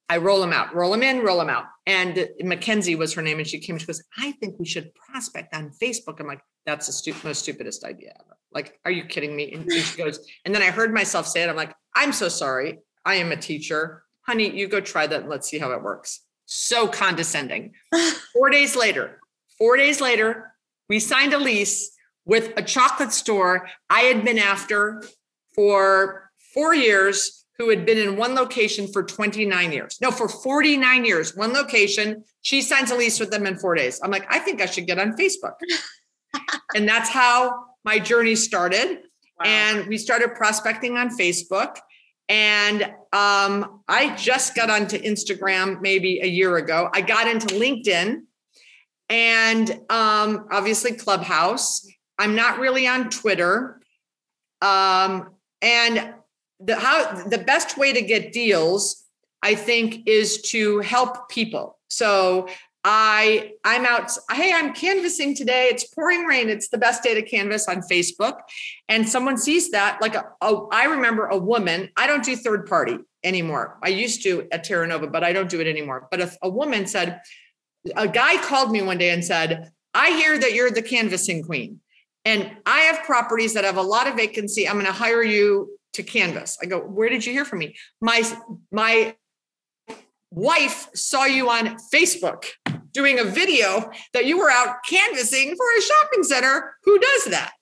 I 0.09 0.19
roll 0.19 0.41
them 0.41 0.53
out, 0.53 0.75
roll 0.75 0.91
them 0.91 1.03
in, 1.03 1.21
roll 1.21 1.39
them 1.39 1.49
out. 1.49 1.65
And 1.87 2.29
Mackenzie 2.41 2.97
was 2.97 3.15
her 3.15 3.23
name. 3.23 3.39
And 3.39 3.47
she 3.47 3.59
came, 3.59 3.79
she 3.79 3.87
goes, 3.87 4.03
I 4.19 4.33
think 4.33 4.59
we 4.59 4.67
should 4.67 4.95
prospect 4.95 5.55
on 5.55 5.73
Facebook. 5.83 6.21
I'm 6.21 6.27
like, 6.27 6.43
that's 6.67 6.87
the 6.87 6.93
stu- 6.93 7.15
most 7.25 7.41
stupidest 7.43 7.85
idea 7.85 8.13
ever. 8.21 8.37
Like, 8.53 8.79
are 8.85 8.91
you 8.91 9.05
kidding 9.05 9.35
me? 9.35 9.53
And 9.53 9.73
she 9.73 9.97
goes, 9.97 10.27
and 10.45 10.55
then 10.55 10.63
I 10.63 10.71
heard 10.71 10.93
myself 10.93 11.27
say 11.27 11.43
it. 11.43 11.49
I'm 11.49 11.57
like, 11.57 11.75
I'm 11.95 12.13
so 12.13 12.29
sorry. 12.29 12.79
I 13.05 13.15
am 13.15 13.33
a 13.33 13.37
teacher. 13.37 14.05
Honey, 14.23 14.51
you 14.51 14.69
go 14.69 14.81
try 14.81 15.07
that 15.07 15.23
and 15.23 15.31
let's 15.31 15.49
see 15.49 15.59
how 15.59 15.73
it 15.73 15.83
works. 15.83 16.21
So 16.47 16.87
condescending. 16.87 17.73
four 18.33 18.51
days 18.51 18.77
later, 18.77 19.21
four 19.59 19.77
days 19.77 20.01
later, 20.01 20.53
we 20.89 21.01
signed 21.01 21.33
a 21.33 21.39
lease 21.39 21.97
with 22.25 22.53
a 22.57 22.63
chocolate 22.63 23.13
store 23.13 23.69
I 23.89 24.01
had 24.03 24.25
been 24.25 24.39
after 24.39 25.03
for 25.55 26.31
four 26.55 26.75
years 26.75 27.42
who 27.63 27.71
had 27.71 27.87
been 27.87 27.97
in 27.97 28.17
one 28.17 28.35
location 28.35 28.89
for 28.89 29.05
29 29.05 29.71
years. 29.71 29.97
No, 30.01 30.11
for 30.11 30.29
49 30.29 31.05
years, 31.05 31.37
one 31.37 31.53
location. 31.53 32.25
She 32.41 32.61
signs 32.61 32.91
a 32.91 32.97
lease 32.97 33.21
with 33.21 33.31
them 33.31 33.47
in 33.47 33.57
four 33.57 33.77
days. 33.77 34.01
I'm 34.03 34.11
like, 34.11 34.27
I 34.29 34.41
think 34.41 34.61
I 34.61 34.67
should 34.67 34.89
get 34.89 34.99
on 34.99 35.13
Facebook. 35.13 35.53
and 36.75 36.89
that's 36.89 37.09
how 37.09 37.55
my 37.85 38.01
journey 38.01 38.35
started. 38.35 38.99
Wow. 39.39 39.45
And 39.45 39.87
we 39.87 39.97
started 39.97 40.35
prospecting 40.35 40.97
on 40.99 41.17
Facebook. 41.17 41.77
And 42.29 42.83
um, 43.13 43.83
I 43.87 44.17
just 44.17 44.57
got 44.57 44.69
onto 44.69 44.99
Instagram 44.99 45.81
maybe 45.81 46.19
a 46.21 46.27
year 46.27 46.57
ago. 46.57 46.91
I 46.93 47.01
got 47.01 47.29
into 47.29 47.47
LinkedIn 47.55 48.23
and 49.09 49.71
um, 49.89 50.49
obviously 50.51 50.95
Clubhouse. 50.95 51.87
I'm 52.19 52.35
not 52.35 52.59
really 52.59 52.89
on 52.89 53.09
Twitter. 53.09 53.81
Um, 54.61 55.31
and 55.61 56.15
the 56.65 56.77
how 56.77 57.25
the 57.25 57.39
best 57.39 57.77
way 57.77 57.93
to 57.93 58.03
get 58.03 58.33
deals 58.33 59.05
i 59.43 59.55
think 59.55 60.07
is 60.07 60.43
to 60.43 60.79
help 60.81 61.29
people. 61.29 61.79
So 61.89 62.49
i 62.85 63.53
i'm 63.65 63.87
out 63.87 64.11
hey 64.33 64.53
i'm 64.53 64.73
canvassing 64.75 65.35
today. 65.35 65.69
It's 65.69 65.85
pouring 65.85 66.25
rain. 66.25 66.49
It's 66.49 66.69
the 66.69 66.79
best 66.79 67.03
day 67.03 67.15
to 67.15 67.23
canvas 67.23 67.69
on 67.69 67.83
facebook. 67.91 68.39
And 68.89 69.09
someone 69.09 69.39
sees 69.39 69.71
that 69.71 70.01
like 70.01 70.15
a, 70.15 70.25
a, 70.41 70.67
I 70.73 70.85
remember 70.85 71.27
a 71.27 71.39
woman 71.39 71.91
i 71.97 72.07
don't 72.07 72.25
do 72.25 72.37
third 72.37 72.67
party 72.67 72.99
anymore. 73.25 73.79
I 73.83 73.89
used 73.89 74.23
to 74.25 74.49
at 74.51 74.65
terra 74.65 74.87
nova 74.87 75.07
but 75.07 75.23
i 75.25 75.33
don't 75.33 75.51
do 75.51 75.61
it 75.61 75.67
anymore. 75.67 76.09
But 76.11 76.21
if 76.21 76.37
a 76.43 76.49
woman 76.49 76.87
said 76.87 77.21
a 77.97 78.09
guy 78.09 78.37
called 78.43 78.71
me 78.71 78.83
one 78.83 78.99
day 78.99 79.11
and 79.11 79.25
said 79.25 79.71
i 79.95 80.11
hear 80.11 80.39
that 80.39 80.55
you're 80.55 80.71
the 80.71 80.83
canvassing 80.83 81.43
queen. 81.43 81.81
And 82.25 82.53
I 82.67 82.81
have 82.83 83.05
properties 83.05 83.55
that 83.55 83.65
have 83.65 83.77
a 83.77 83.83
lot 83.83 84.07
of 84.07 84.15
vacancy. 84.15 84.69
I'm 84.69 84.75
going 84.75 84.87
to 84.87 84.93
hire 84.93 85.25
you 85.25 85.77
to 85.93 86.03
Canvas. 86.03 86.59
I 86.63 86.67
go, 86.67 86.81
where 86.81 87.09
did 87.09 87.25
you 87.25 87.33
hear 87.33 87.45
from 87.45 87.61
me? 87.61 87.77
My 88.01 88.23
my 88.71 89.17
wife 90.31 90.89
saw 90.95 91.25
you 91.25 91.51
on 91.51 91.77
Facebook 91.93 92.45
doing 92.93 93.19
a 93.19 93.25
video 93.25 93.91
that 94.13 94.27
you 94.27 94.39
were 94.39 94.51
out 94.51 94.77
canvassing 94.89 95.57
for 95.57 95.67
a 95.79 95.83
shopping 95.83 96.23
center. 96.23 96.75
Who 96.85 96.99
does 96.99 97.25
that? 97.27 97.53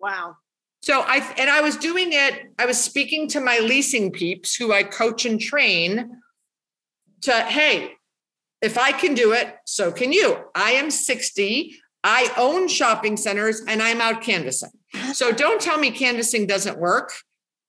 Wow. 0.00 0.36
So 0.82 1.00
I 1.00 1.18
and 1.38 1.48
I 1.48 1.60
was 1.60 1.76
doing 1.76 2.12
it. 2.12 2.52
I 2.58 2.66
was 2.66 2.82
speaking 2.82 3.28
to 3.28 3.40
my 3.40 3.58
leasing 3.58 4.10
peeps 4.10 4.54
who 4.54 4.72
I 4.72 4.82
coach 4.82 5.24
and 5.24 5.40
train 5.40 6.20
to, 7.22 7.32
hey, 7.32 7.92
if 8.60 8.78
I 8.78 8.92
can 8.92 9.14
do 9.14 9.32
it, 9.32 9.56
so 9.64 9.90
can 9.90 10.12
you. 10.12 10.36
I 10.54 10.72
am 10.72 10.90
60. 10.90 11.76
I 12.02 12.30
own 12.36 12.68
shopping 12.68 13.16
centers 13.16 13.62
and 13.66 13.82
I'm 13.82 14.00
out 14.02 14.20
canvassing. 14.20 14.70
So 15.14 15.32
don't 15.32 15.60
tell 15.60 15.78
me 15.78 15.90
canvassing 15.90 16.46
doesn't 16.46 16.78
work 16.78 17.12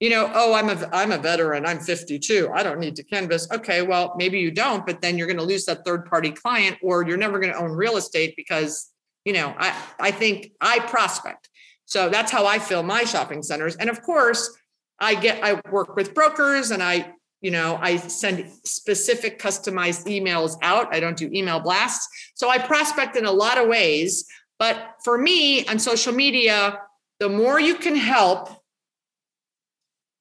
you 0.06 0.12
know, 0.12 0.30
oh, 0.36 0.54
I'm 0.54 0.70
a 0.70 0.88
I'm 0.94 1.12
a 1.12 1.18
veteran. 1.18 1.66
I'm 1.66 1.80
52. 1.80 2.52
I 2.54 2.62
don't 2.62 2.80
need 2.80 2.96
to 2.98 3.04
canvas. 3.04 3.50
Okay, 3.52 3.82
well, 3.82 4.14
maybe 4.16 4.38
you 4.38 4.52
don't, 4.52 4.86
but 4.86 5.02
then 5.02 5.18
you're 5.18 5.26
going 5.26 5.40
to 5.40 5.44
lose 5.44 5.66
that 5.66 5.84
third 5.84 6.06
party 6.06 6.30
client, 6.30 6.78
or 6.84 7.04
you're 7.04 7.18
never 7.18 7.40
going 7.40 7.52
to 7.52 7.58
own 7.58 7.72
real 7.72 7.98
estate 7.98 8.36
because 8.38 8.92
you 9.24 9.34
know 9.34 9.56
I 9.58 9.76
I 10.00 10.12
think 10.12 10.52
I 10.62 10.78
prospect. 10.78 11.50
So 11.86 12.10
that's 12.10 12.32
how 12.32 12.46
I 12.46 12.60
fill 12.60 12.84
my 12.84 13.04
shopping 13.04 13.42
centers. 13.42 13.78
And 13.78 13.90
of 13.90 14.04
course, 14.04 14.56
I 15.00 15.16
get 15.16 15.44
I 15.44 15.60
work 15.72 15.96
with 15.96 16.14
brokers 16.14 16.70
and 16.70 16.84
I 16.84 17.12
you 17.42 17.50
know 17.50 17.80
I 17.82 17.98
send 17.98 18.48
specific 18.64 19.40
customized 19.40 20.06
emails 20.06 20.56
out. 20.62 20.94
I 20.94 21.00
don't 21.00 21.18
do 21.18 21.32
email 21.34 21.60
blasts. 21.60 22.08
So 22.36 22.48
I 22.48 22.60
prospect 22.60 23.18
in 23.18 23.26
a 23.26 23.32
lot 23.32 23.58
of 23.58 23.68
ways. 23.68 24.28
But 24.60 24.98
for 25.04 25.18
me 25.18 25.66
on 25.66 25.80
social 25.80 26.14
media, 26.14 26.80
the 27.20 27.28
more 27.28 27.60
you 27.60 27.74
can 27.74 27.96
help 27.96 28.50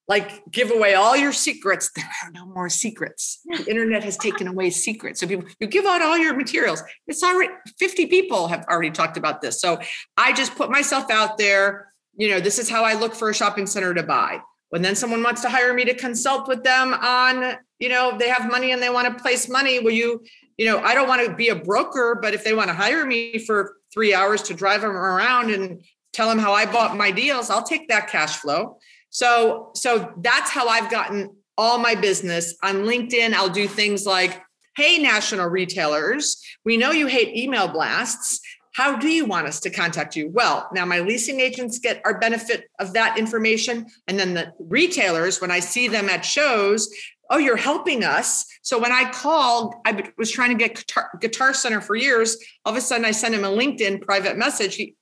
like 0.06 0.42
give 0.50 0.70
away 0.70 0.94
all 0.94 1.16
your 1.16 1.32
secrets. 1.32 1.90
There 1.96 2.04
are 2.24 2.30
no 2.32 2.46
more 2.46 2.68
secrets. 2.68 3.40
The 3.46 3.68
internet 3.68 4.04
has 4.04 4.16
taken 4.16 4.46
away 4.46 4.70
secrets. 4.70 5.20
So 5.20 5.26
people, 5.26 5.46
you 5.58 5.66
give 5.66 5.86
out 5.86 6.02
all 6.02 6.18
your 6.18 6.34
materials. 6.34 6.82
It's 7.06 7.22
already 7.22 7.52
50 7.78 8.06
people 8.06 8.48
have 8.48 8.64
already 8.68 8.90
talked 8.90 9.16
about 9.16 9.40
this. 9.40 9.60
So 9.60 9.78
I 10.16 10.32
just 10.32 10.54
put 10.56 10.70
myself 10.70 11.10
out 11.10 11.38
there. 11.38 11.92
You 12.16 12.30
know, 12.30 12.40
this 12.40 12.58
is 12.58 12.68
how 12.68 12.84
I 12.84 12.94
look 12.94 13.14
for 13.14 13.30
a 13.30 13.34
shopping 13.34 13.66
center 13.66 13.94
to 13.94 14.02
buy. 14.02 14.40
When 14.68 14.82
then 14.82 14.96
someone 14.96 15.22
wants 15.22 15.40
to 15.42 15.48
hire 15.48 15.72
me 15.72 15.84
to 15.84 15.94
consult 15.94 16.48
with 16.48 16.64
them 16.64 16.94
on, 16.94 17.56
you 17.78 17.88
know, 17.88 18.16
they 18.18 18.28
have 18.28 18.50
money 18.50 18.72
and 18.72 18.82
they 18.82 18.90
want 18.90 19.06
to 19.06 19.22
place 19.22 19.48
money. 19.48 19.78
Will 19.78 19.92
you, 19.92 20.24
you 20.58 20.66
know, 20.66 20.80
I 20.80 20.94
don't 20.94 21.08
want 21.08 21.26
to 21.26 21.34
be 21.34 21.48
a 21.48 21.54
broker, 21.54 22.18
but 22.20 22.34
if 22.34 22.44
they 22.44 22.54
want 22.54 22.68
to 22.68 22.74
hire 22.74 23.06
me 23.06 23.38
for 23.38 23.76
three 23.92 24.12
hours 24.12 24.42
to 24.42 24.54
drive 24.54 24.80
them 24.80 24.90
around 24.90 25.50
and 25.50 25.84
tell 26.12 26.28
them 26.28 26.38
how 26.38 26.52
I 26.52 26.66
bought 26.66 26.96
my 26.96 27.10
deals, 27.10 27.50
I'll 27.50 27.62
take 27.62 27.88
that 27.88 28.08
cash 28.08 28.36
flow. 28.36 28.78
So, 29.14 29.70
so 29.76 30.12
that's 30.16 30.50
how 30.50 30.66
I've 30.66 30.90
gotten 30.90 31.30
all 31.56 31.78
my 31.78 31.94
business 31.94 32.56
on 32.64 32.82
LinkedIn. 32.82 33.32
I'll 33.32 33.48
do 33.48 33.68
things 33.68 34.04
like, 34.04 34.42
Hey, 34.76 34.98
national 34.98 35.46
retailers, 35.46 36.42
we 36.64 36.76
know 36.76 36.90
you 36.90 37.06
hate 37.06 37.36
email 37.36 37.68
blasts. 37.68 38.40
How 38.74 38.96
do 38.96 39.06
you 39.06 39.24
want 39.24 39.46
us 39.46 39.60
to 39.60 39.70
contact 39.70 40.16
you? 40.16 40.30
Well, 40.30 40.68
now 40.72 40.84
my 40.84 40.98
leasing 40.98 41.38
agents 41.38 41.78
get 41.78 42.02
our 42.04 42.18
benefit 42.18 42.64
of 42.80 42.92
that 42.94 43.16
information. 43.16 43.86
And 44.08 44.18
then 44.18 44.34
the 44.34 44.52
retailers, 44.58 45.40
when 45.40 45.52
I 45.52 45.60
see 45.60 45.86
them 45.86 46.08
at 46.08 46.24
shows, 46.24 46.92
oh, 47.30 47.38
you're 47.38 47.56
helping 47.56 48.02
us. 48.02 48.44
So 48.62 48.80
when 48.80 48.90
I 48.90 49.12
called, 49.12 49.76
I 49.86 50.10
was 50.18 50.32
trying 50.32 50.50
to 50.50 50.56
get 50.56 50.74
Guitar, 50.74 51.10
Guitar 51.20 51.54
Center 51.54 51.80
for 51.80 51.94
years. 51.94 52.36
All 52.64 52.72
of 52.72 52.76
a 52.76 52.80
sudden, 52.80 53.04
I 53.04 53.12
sent 53.12 53.32
him 53.32 53.44
a 53.44 53.48
LinkedIn 53.48 54.02
private 54.02 54.36
message. 54.36 54.74
He 54.74 54.96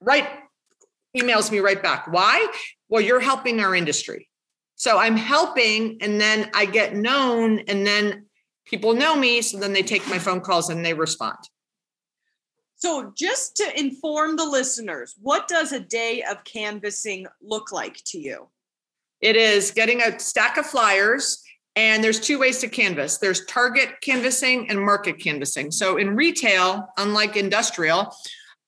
right 0.00 0.26
emails 1.16 1.50
me 1.50 1.58
right 1.58 1.82
back. 1.82 2.06
Why? 2.10 2.46
Well, 2.88 3.00
you're 3.00 3.20
helping 3.20 3.60
our 3.60 3.74
industry. 3.74 4.28
So 4.76 4.98
I'm 4.98 5.16
helping, 5.16 5.98
and 6.00 6.20
then 6.20 6.50
I 6.54 6.64
get 6.64 6.94
known, 6.94 7.60
and 7.60 7.86
then 7.86 8.26
people 8.64 8.94
know 8.94 9.16
me. 9.16 9.42
So 9.42 9.58
then 9.58 9.72
they 9.72 9.82
take 9.82 10.06
my 10.08 10.18
phone 10.18 10.40
calls 10.40 10.70
and 10.70 10.84
they 10.84 10.94
respond. 10.94 11.38
So, 12.80 13.12
just 13.16 13.56
to 13.56 13.76
inform 13.76 14.36
the 14.36 14.44
listeners, 14.44 15.16
what 15.20 15.48
does 15.48 15.72
a 15.72 15.80
day 15.80 16.22
of 16.22 16.44
canvassing 16.44 17.26
look 17.42 17.72
like 17.72 17.96
to 18.06 18.20
you? 18.20 18.46
It 19.20 19.34
is 19.34 19.72
getting 19.72 20.00
a 20.00 20.16
stack 20.20 20.58
of 20.58 20.66
flyers, 20.66 21.42
and 21.74 22.04
there's 22.04 22.20
two 22.20 22.38
ways 22.38 22.60
to 22.60 22.68
canvass 22.68 23.18
there's 23.18 23.44
target 23.46 24.00
canvassing 24.00 24.70
and 24.70 24.80
market 24.80 25.18
canvassing. 25.18 25.72
So, 25.72 25.96
in 25.96 26.14
retail, 26.14 26.88
unlike 26.98 27.36
industrial, 27.36 28.14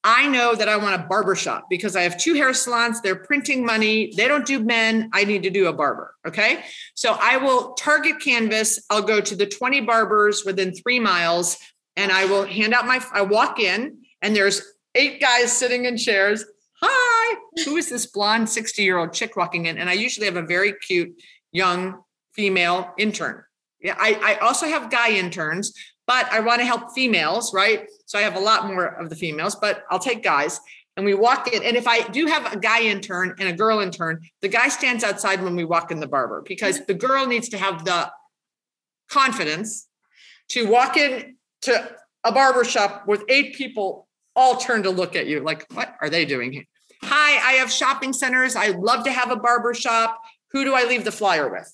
I 0.03 0.29
know 0.29 0.55
that 0.55 0.69
I 0.69 0.79
want 0.79 1.01
a 1.01 1.07
barber 1.07 1.35
shop 1.35 1.67
because 1.69 1.95
I 1.95 2.03
have 2.03 2.17
two 2.17 2.35
hair 2.35 2.55
salons. 2.55 3.03
They're 3.03 3.17
printing 3.17 3.67
money. 3.67 4.13
They 4.17 4.29
don't 4.29 4.47
do 4.47 4.65
men. 4.65 5.11
I 5.13 5.25
need 5.25 5.43
to 5.43 5.51
do 5.51 5.67
a 5.67 5.73
barber. 5.73 6.15
Okay. 6.27 6.65
So 6.95 7.17
I 7.21 7.37
will 7.37 7.75
target 7.75 8.21
canvas. 8.21 8.83
I'll 8.89 9.03
go 9.03 9.21
to 9.21 9.37
the 9.37 9.47
20 9.47 9.83
barbers 9.83 10.43
within 10.47 10.73
three 10.73 11.01
miles 11.01 11.59
and 11.97 12.11
I 12.11 12.25
will 12.25 12.45
hand 12.45 12.73
out 12.73 12.87
my, 12.87 13.05
I 13.13 13.23
walk 13.23 13.61
in 13.61 13.99
and 14.23 14.35
there's 14.35 14.63
eight 14.95 15.21
guys 15.21 15.53
sitting 15.53 15.85
in 15.85 15.99
chairs. 15.99 16.45
Hi, 16.83 17.37
who 17.67 17.77
is 17.77 17.91
this 17.91 18.07
blonde 18.07 18.49
60 18.49 18.83
year 18.83 18.97
old 18.97 19.13
chick 19.13 19.37
walking 19.37 19.67
in? 19.67 19.77
And 19.77 19.91
I 19.91 19.93
usually 19.93 20.27
have 20.27 20.37
a 20.37 20.43
very 20.43 20.73
cute 20.73 21.21
young 21.53 22.01
female 22.33 22.95
intern. 22.99 23.43
Yeah, 23.83 23.97
I, 23.99 24.19
I 24.23 24.47
also 24.47 24.67
have 24.67 24.91
guy 24.91 25.11
interns, 25.11 25.75
but 26.07 26.31
I 26.33 26.41
want 26.41 26.61
to 26.61 26.67
help 26.67 26.93
females, 26.95 27.53
right? 27.53 27.87
So 28.11 28.19
I 28.19 28.23
have 28.23 28.35
a 28.35 28.41
lot 28.41 28.67
more 28.67 28.87
of 28.87 29.09
the 29.09 29.15
females, 29.15 29.55
but 29.55 29.85
I'll 29.89 30.01
take 30.01 30.25
guys. 30.25 30.59
And 30.97 31.07
we 31.07 31.15
walk 31.15 31.47
in. 31.55 31.63
And 31.63 31.77
if 31.77 31.87
I 31.87 32.01
do 32.09 32.27
have 32.27 32.53
a 32.53 32.59
guy 32.59 32.83
intern 32.83 33.37
and 33.39 33.49
a 33.49 33.53
girl 33.53 33.79
intern, 33.79 34.23
the 34.43 34.49
guy 34.49 34.67
stands 34.67 35.05
outside 35.05 35.41
when 35.45 35.55
we 35.55 35.65
walk 35.65 35.93
in 35.93 36.01
the 36.01 36.09
barber 36.09 36.43
because 36.45 36.85
the 36.87 36.95
girl 36.95 37.25
needs 37.29 37.49
to 37.51 37.57
have 37.57 37.85
the 37.85 38.11
confidence 39.09 39.87
to 40.49 40.67
walk 40.67 40.97
in 40.97 41.37
to 41.63 41.97
a 42.25 42.33
barber 42.33 42.65
shop 42.65 43.07
with 43.07 43.23
eight 43.29 43.55
people 43.55 44.09
all 44.35 44.57
turn 44.57 44.83
to 44.83 44.91
look 44.91 45.15
at 45.15 45.29
you 45.29 45.39
like, 45.39 45.65
what 45.73 45.95
are 46.01 46.11
they 46.11 46.25
doing 46.25 46.53
here? 46.53 46.65
Hi, 47.05 47.51
I 47.51 47.53
have 47.59 47.71
shopping 47.71 48.13
centers. 48.13 48.57
I 48.57 48.71
love 48.71 49.05
to 49.05 49.13
have 49.13 49.31
a 49.31 49.37
barber 49.37 49.73
shop. 49.73 50.21
Who 50.51 50.65
do 50.65 50.75
I 50.75 50.83
leave 50.83 51.05
the 51.05 51.13
flyer 51.13 51.49
with? 51.49 51.73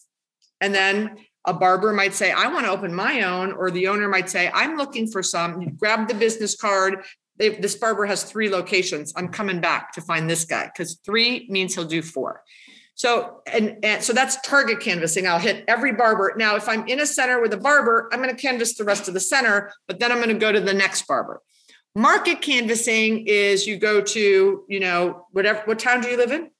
And 0.60 0.74
then 0.74 1.16
a 1.46 1.54
barber 1.54 1.92
might 1.92 2.14
say, 2.14 2.32
I 2.32 2.48
want 2.48 2.66
to 2.66 2.72
open 2.72 2.94
my 2.94 3.22
own, 3.22 3.52
or 3.52 3.70
the 3.70 3.88
owner 3.88 4.08
might 4.08 4.28
say, 4.28 4.50
I'm 4.52 4.76
looking 4.76 5.06
for 5.06 5.22
some. 5.22 5.60
You 5.60 5.70
grab 5.70 6.08
the 6.08 6.14
business 6.14 6.56
card. 6.56 7.04
They, 7.36 7.50
this 7.50 7.74
barber 7.74 8.06
has 8.06 8.24
three 8.24 8.50
locations. 8.50 9.12
I'm 9.16 9.28
coming 9.28 9.60
back 9.60 9.92
to 9.92 10.00
find 10.00 10.28
this 10.28 10.44
guy 10.44 10.64
because 10.66 10.96
three 11.04 11.46
means 11.48 11.74
he'll 11.74 11.84
do 11.84 12.02
four. 12.02 12.42
So 12.94 13.42
and, 13.46 13.76
and 13.84 14.02
so 14.02 14.14
that's 14.14 14.40
target 14.40 14.80
canvassing. 14.80 15.26
I'll 15.26 15.38
hit 15.38 15.64
every 15.68 15.92
barber. 15.92 16.32
Now, 16.36 16.56
if 16.56 16.66
I'm 16.66 16.88
in 16.88 17.00
a 17.00 17.06
center 17.06 17.42
with 17.42 17.52
a 17.52 17.58
barber, 17.58 18.08
I'm 18.10 18.22
going 18.22 18.34
to 18.34 18.40
canvass 18.40 18.74
the 18.74 18.84
rest 18.84 19.06
of 19.06 19.14
the 19.14 19.20
center, 19.20 19.70
but 19.86 20.00
then 20.00 20.10
I'm 20.10 20.16
going 20.16 20.30
to 20.30 20.34
go 20.34 20.50
to 20.50 20.60
the 20.60 20.72
next 20.72 21.06
barber. 21.06 21.42
Market 21.94 22.40
canvassing 22.40 23.26
is 23.26 23.66
you 23.66 23.76
go 23.76 24.00
to, 24.00 24.64
you 24.66 24.80
know, 24.80 25.26
whatever 25.32 25.60
what 25.66 25.78
town 25.78 26.00
do 26.00 26.08
you 26.08 26.16
live 26.16 26.32
in? 26.32 26.50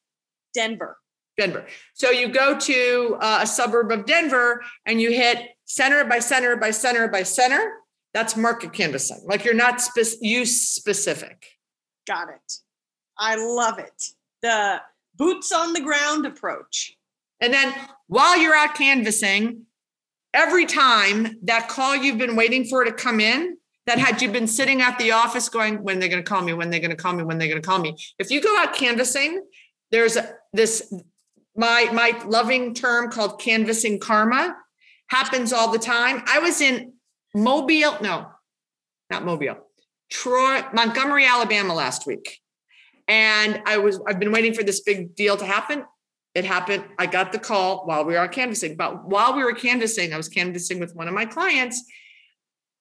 Denver. 0.54 0.98
Denver. 1.36 1.66
So 1.94 2.10
you 2.10 2.28
go 2.28 2.58
to 2.58 3.16
uh, 3.20 3.40
a 3.42 3.46
suburb 3.46 3.92
of 3.92 4.06
Denver 4.06 4.62
and 4.86 5.00
you 5.00 5.10
hit 5.10 5.38
center 5.64 6.04
by 6.04 6.18
center 6.18 6.56
by 6.56 6.70
center 6.70 7.08
by 7.08 7.22
center. 7.22 7.74
That's 8.14 8.36
market 8.36 8.72
canvassing. 8.72 9.20
Like 9.24 9.44
you're 9.44 9.54
not 9.54 9.80
spe- 9.80 10.20
use 10.20 10.62
specific. 10.62 11.46
Got 12.06 12.28
it. 12.30 12.52
I 13.18 13.36
love 13.36 13.78
it. 13.78 14.02
The 14.42 14.80
boots 15.16 15.52
on 15.52 15.72
the 15.72 15.80
ground 15.80 16.26
approach. 16.26 16.96
And 17.40 17.52
then 17.52 17.74
while 18.06 18.38
you're 18.38 18.54
out 18.54 18.74
canvassing, 18.74 19.62
every 20.32 20.66
time 20.66 21.36
that 21.42 21.68
call 21.68 21.96
you've 21.96 22.18
been 22.18 22.36
waiting 22.36 22.64
for 22.64 22.84
to 22.84 22.92
come 22.92 23.20
in, 23.20 23.58
that 23.86 23.98
had 23.98 24.20
you 24.20 24.30
been 24.30 24.48
sitting 24.48 24.82
at 24.82 24.98
the 24.98 25.12
office 25.12 25.48
going, 25.48 25.82
when 25.82 26.00
they're 26.00 26.08
going 26.08 26.22
to 26.22 26.28
call 26.28 26.42
me, 26.42 26.52
when 26.52 26.70
they're 26.70 26.80
going 26.80 26.90
to 26.90 26.96
call 26.96 27.12
me, 27.12 27.22
when 27.22 27.38
they're 27.38 27.48
going 27.48 27.62
to 27.62 27.66
call 27.66 27.78
me. 27.78 27.96
If 28.18 28.30
you 28.30 28.40
go 28.40 28.56
out 28.58 28.74
canvassing, 28.74 29.42
there's 29.92 30.16
a, 30.16 30.34
this 30.52 30.92
my 31.56 31.88
my 31.92 32.22
loving 32.26 32.74
term 32.74 33.10
called 33.10 33.40
canvassing 33.40 33.98
karma 33.98 34.56
happens 35.08 35.52
all 35.52 35.72
the 35.72 35.78
time. 35.78 36.22
I 36.26 36.38
was 36.38 36.60
in 36.60 36.92
Mobile, 37.34 37.96
no, 38.00 38.28
not 39.10 39.24
Mobile, 39.24 39.56
Troy, 40.10 40.62
Montgomery, 40.72 41.26
Alabama 41.26 41.74
last 41.74 42.06
week. 42.06 42.40
And 43.08 43.62
I 43.66 43.78
was, 43.78 44.00
I've 44.06 44.18
been 44.18 44.32
waiting 44.32 44.52
for 44.52 44.64
this 44.64 44.80
big 44.80 45.14
deal 45.14 45.36
to 45.36 45.46
happen. 45.46 45.84
It 46.34 46.44
happened. 46.44 46.84
I 46.98 47.06
got 47.06 47.32
the 47.32 47.38
call 47.38 47.86
while 47.86 48.04
we 48.04 48.14
were 48.14 48.28
canvassing. 48.28 48.76
But 48.76 49.08
while 49.08 49.36
we 49.36 49.44
were 49.44 49.54
canvassing, 49.54 50.12
I 50.12 50.16
was 50.16 50.28
canvassing 50.28 50.80
with 50.80 50.94
one 50.94 51.08
of 51.08 51.14
my 51.14 51.24
clients. 51.24 51.82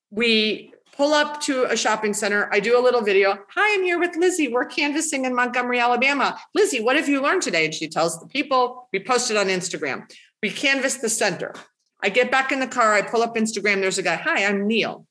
We 0.10 0.74
pull 0.96 1.14
up 1.14 1.42
to 1.42 1.66
a 1.66 1.76
shopping 1.76 2.14
center. 2.14 2.50
I 2.52 2.60
do 2.60 2.80
a 2.80 2.82
little 2.82 3.02
video. 3.02 3.38
Hi, 3.56 3.76
I'm 3.76 3.84
here 3.84 4.00
with 4.00 4.16
Lizzie. 4.16 4.48
We're 4.48 4.66
canvassing 4.66 5.26
in 5.26 5.36
Montgomery, 5.36 5.80
Alabama. 5.80 6.40
Lizzie, 6.54 6.82
what 6.82 6.96
have 6.96 7.10
you 7.10 7.22
learned 7.22 7.42
today? 7.42 7.66
And 7.66 7.74
she 7.74 7.90
tells 7.90 8.20
the 8.20 8.28
people. 8.28 8.88
We 8.94 9.00
post 9.00 9.30
it 9.30 9.38
on 9.38 9.48
Instagram. 9.48 10.10
We 10.42 10.50
canvass 10.50 10.98
the 10.98 11.10
center. 11.10 11.54
I 12.02 12.10
get 12.10 12.32
back 12.32 12.52
in 12.52 12.60
the 12.60 12.68
car. 12.68 12.94
I 12.94 13.02
pull 13.02 13.24
up 13.24 13.36
Instagram. 13.36 13.82
There's 13.82 13.98
a 13.98 14.04
guy. 14.04 14.16
Hi, 14.16 14.46
I'm 14.46 14.68
Neil. 14.68 15.06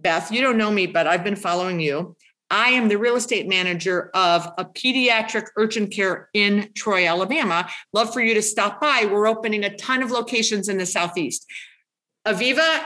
Beth, 0.00 0.30
you 0.30 0.40
don't 0.40 0.58
know 0.58 0.70
me, 0.70 0.86
but 0.86 1.06
I've 1.06 1.24
been 1.24 1.36
following 1.36 1.80
you. 1.80 2.16
I 2.48 2.68
am 2.70 2.88
the 2.88 2.96
real 2.96 3.16
estate 3.16 3.48
manager 3.48 4.10
of 4.14 4.46
a 4.56 4.64
pediatric 4.64 5.46
urgent 5.56 5.92
care 5.92 6.28
in 6.32 6.70
Troy, 6.74 7.08
Alabama. 7.08 7.68
Love 7.92 8.12
for 8.12 8.20
you 8.20 8.34
to 8.34 8.42
stop 8.42 8.80
by. 8.80 9.08
We're 9.10 9.26
opening 9.26 9.64
a 9.64 9.76
ton 9.76 10.02
of 10.02 10.10
locations 10.10 10.68
in 10.68 10.78
the 10.78 10.86
Southeast. 10.86 11.44
Aviva, 12.26 12.84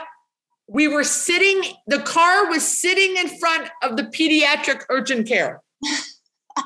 we 0.71 0.87
were 0.87 1.03
sitting, 1.03 1.61
the 1.87 1.99
car 1.99 2.49
was 2.49 2.65
sitting 2.65 3.17
in 3.17 3.27
front 3.39 3.69
of 3.83 3.97
the 3.97 4.03
pediatric 4.03 4.83
urgent 4.89 5.27
care. 5.27 5.61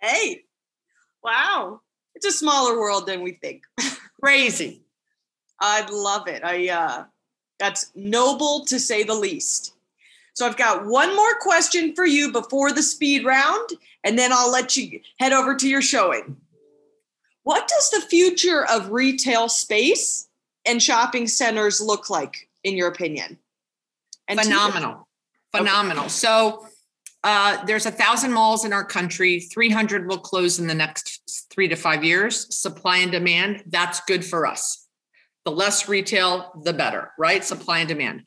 hey, 0.00 0.44
wow. 1.22 1.80
It's 2.14 2.24
a 2.24 2.32
smaller 2.32 2.80
world 2.80 3.06
than 3.06 3.22
we 3.22 3.32
think. 3.32 3.64
Crazy. 4.22 4.80
I 5.60 5.86
love 5.90 6.28
it. 6.28 6.42
I 6.42 6.70
uh 6.70 7.04
that's 7.58 7.90
noble 7.94 8.64
to 8.66 8.80
say 8.80 9.02
the 9.02 9.14
least. 9.14 9.74
So 10.32 10.46
I've 10.46 10.56
got 10.56 10.86
one 10.86 11.14
more 11.14 11.38
question 11.40 11.94
for 11.94 12.06
you 12.06 12.32
before 12.32 12.72
the 12.72 12.82
speed 12.82 13.26
round, 13.26 13.70
and 14.04 14.18
then 14.18 14.32
I'll 14.32 14.50
let 14.50 14.76
you 14.76 15.00
head 15.18 15.32
over 15.32 15.54
to 15.56 15.68
your 15.68 15.82
showing. 15.82 16.36
What 17.42 17.68
does 17.68 17.90
the 17.90 18.06
future 18.08 18.64
of 18.64 18.92
retail 18.92 19.50
space 19.50 20.28
and 20.64 20.82
shopping 20.82 21.26
centers 21.26 21.80
look 21.80 22.08
like 22.08 22.47
in 22.68 22.76
your 22.76 22.88
opinion? 22.88 23.38
And 24.28 24.40
Phenomenal. 24.40 25.08
Phenomenal. 25.54 26.04
Okay. 26.04 26.10
So 26.10 26.66
uh, 27.24 27.64
there's 27.64 27.86
a 27.86 27.90
thousand 27.90 28.32
malls 28.32 28.64
in 28.64 28.72
our 28.72 28.84
country. 28.84 29.40
300 29.40 30.08
will 30.08 30.18
close 30.18 30.58
in 30.58 30.66
the 30.66 30.74
next 30.74 31.48
three 31.50 31.68
to 31.68 31.76
five 31.76 32.04
years. 32.04 32.54
Supply 32.56 32.98
and 32.98 33.10
demand, 33.10 33.64
that's 33.66 34.00
good 34.06 34.24
for 34.24 34.46
us. 34.46 34.86
The 35.44 35.50
less 35.50 35.88
retail, 35.88 36.52
the 36.62 36.72
better, 36.72 37.12
right? 37.18 37.42
Supply 37.42 37.80
and 37.80 37.88
demand. 37.88 38.24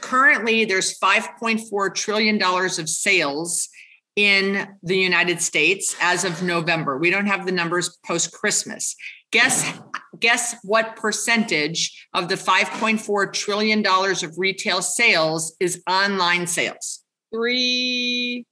Currently, 0.00 0.64
there's 0.64 0.98
$5.4 0.98 1.94
trillion 1.94 2.42
of 2.42 2.88
sales 2.88 3.68
in 4.16 4.68
the 4.82 4.96
United 4.96 5.42
States 5.42 5.94
as 6.00 6.24
of 6.24 6.42
November. 6.42 6.96
We 6.96 7.10
don't 7.10 7.26
have 7.26 7.44
the 7.44 7.52
numbers 7.52 7.98
post 8.06 8.32
Christmas. 8.32 8.96
Guess 9.30 9.78
guess 10.18 10.56
what 10.62 10.96
percentage 10.96 12.06
of 12.14 12.28
the 12.28 12.34
5.4 12.34 13.32
trillion 13.32 13.82
dollars 13.82 14.22
of 14.22 14.38
retail 14.38 14.82
sales 14.82 15.56
is 15.60 15.82
online 15.88 16.46
sales? 16.46 17.04
Three 17.32 18.46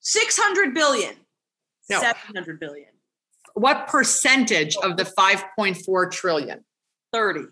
600 0.00 0.72
billion. 0.72 1.14
No. 1.90 2.00
700 2.00 2.60
billion. 2.60 2.88
What 3.54 3.88
percentage 3.88 4.76
of 4.76 4.96
the 4.96 5.04
5.4 5.04 6.10
trillion? 6.10 6.64
30. 7.12 7.46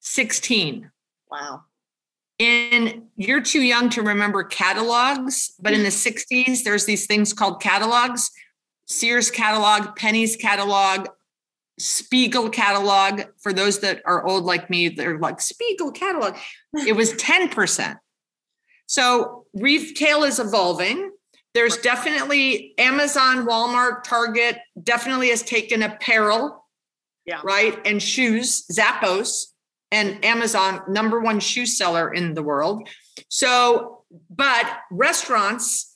16. 0.00 0.90
Wow. 1.30 1.62
In 2.38 3.08
you're 3.16 3.42
too 3.42 3.62
young 3.62 3.90
to 3.90 4.02
remember 4.02 4.44
catalogs, 4.44 5.54
but 5.60 5.72
in 5.72 5.80
mm. 5.80 5.84
the 5.84 6.46
60s, 6.46 6.64
there's 6.64 6.86
these 6.86 7.06
things 7.06 7.32
called 7.32 7.60
catalogs 7.60 8.30
Sears 8.90 9.30
catalog, 9.30 9.94
Penney's 9.96 10.36
catalog, 10.36 11.06
Spiegel 11.78 12.50
catalog. 12.50 13.22
For 13.40 13.52
those 13.52 13.78
that 13.80 14.02
are 14.04 14.26
old 14.26 14.44
like 14.44 14.68
me, 14.68 14.88
they're 14.88 15.18
like 15.18 15.40
Spiegel 15.40 15.92
catalog. 15.92 16.36
It 16.86 16.96
was 16.96 17.14
10%. 17.14 17.96
So 18.86 19.46
retail 19.54 20.24
is 20.24 20.40
evolving. 20.40 21.12
There's 21.54 21.76
definitely 21.78 22.74
Amazon, 22.78 23.46
Walmart, 23.46 24.02
Target 24.04 24.58
definitely 24.82 25.30
has 25.30 25.42
taken 25.42 25.82
apparel, 25.82 26.64
Yeah. 27.26 27.40
right, 27.44 27.78
and 27.86 28.02
shoes, 28.02 28.66
Zappos, 28.72 29.46
and 29.92 30.24
Amazon, 30.24 30.82
number 30.88 31.20
one 31.20 31.40
shoe 31.40 31.66
seller 31.66 32.12
in 32.12 32.34
the 32.34 32.42
world. 32.42 32.88
So, 33.28 34.04
but 34.28 34.78
restaurants, 34.92 35.89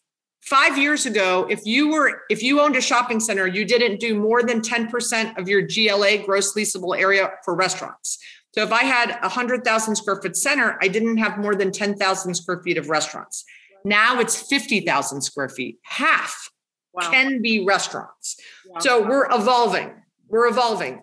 five 0.45 0.77
years 0.79 1.07
ago, 1.07 1.47
if 1.49 1.61
you 1.65 1.89
were 1.91 2.23
if 2.31 2.43
you 2.43 2.61
owned 2.61 2.77
a 2.77 2.81
shopping 2.81 3.21
center, 3.21 3.47
you 3.47 3.65
didn't 3.65 4.01
do 4.01 4.15
more 4.19 4.43
than 4.43 4.61
10% 4.61 5.39
of 5.39 5.49
your 5.49 5.63
GLA 5.63 6.25
gross 6.25 6.55
leasable 6.55 6.99
area 6.99 7.31
for 7.45 7.55
restaurants. 7.55 8.19
So 8.55 8.63
if 8.63 8.73
I 8.73 8.85
had 8.85 9.11
a 9.23 9.29
hundred 9.29 9.65
thousand 9.65 9.97
square 9.97 10.21
foot 10.23 10.37
center, 10.37 10.79
I 10.81 10.89
didn't 10.89 11.17
have 11.17 11.39
more 11.39 11.55
than 11.57 11.73
10,000 11.73 12.35
square 12.35 12.63
feet 12.63 12.79
of 12.79 12.89
restaurants. 12.89 13.45
Now 13.85 14.21
it's 14.21 14.41
50,000 14.41 15.21
square 15.23 15.49
feet. 15.49 15.79
Half 15.83 16.51
Wow. 16.93 17.11
can 17.11 17.43
be 17.43 17.65
restaurants. 17.65 18.37
Wow. 18.69 18.79
So 18.79 19.03
we're 19.03 19.27
evolving. 19.33 19.93
We're 20.29 20.47
evolving. 20.47 21.03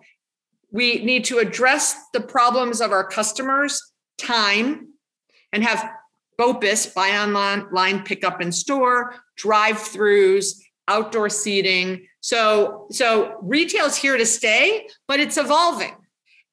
We 0.71 1.03
need 1.03 1.25
to 1.25 1.39
address 1.39 1.97
the 2.13 2.21
problems 2.21 2.79
of 2.79 2.93
our 2.93 3.05
customers, 3.05 3.91
time, 4.17 4.93
and 5.51 5.65
have 5.65 5.91
BOPIS, 6.39 6.93
buy 6.95 7.09
online, 7.17 7.67
line 7.73 8.03
pickup 8.03 8.41
in 8.41 8.53
store, 8.53 9.13
drive-throughs, 9.41 10.61
outdoor 10.87 11.29
seating. 11.29 12.07
So, 12.21 12.87
so 12.91 13.37
retail's 13.41 13.95
here 13.95 14.17
to 14.17 14.25
stay, 14.25 14.87
but 15.07 15.19
it's 15.19 15.37
evolving. 15.37 15.95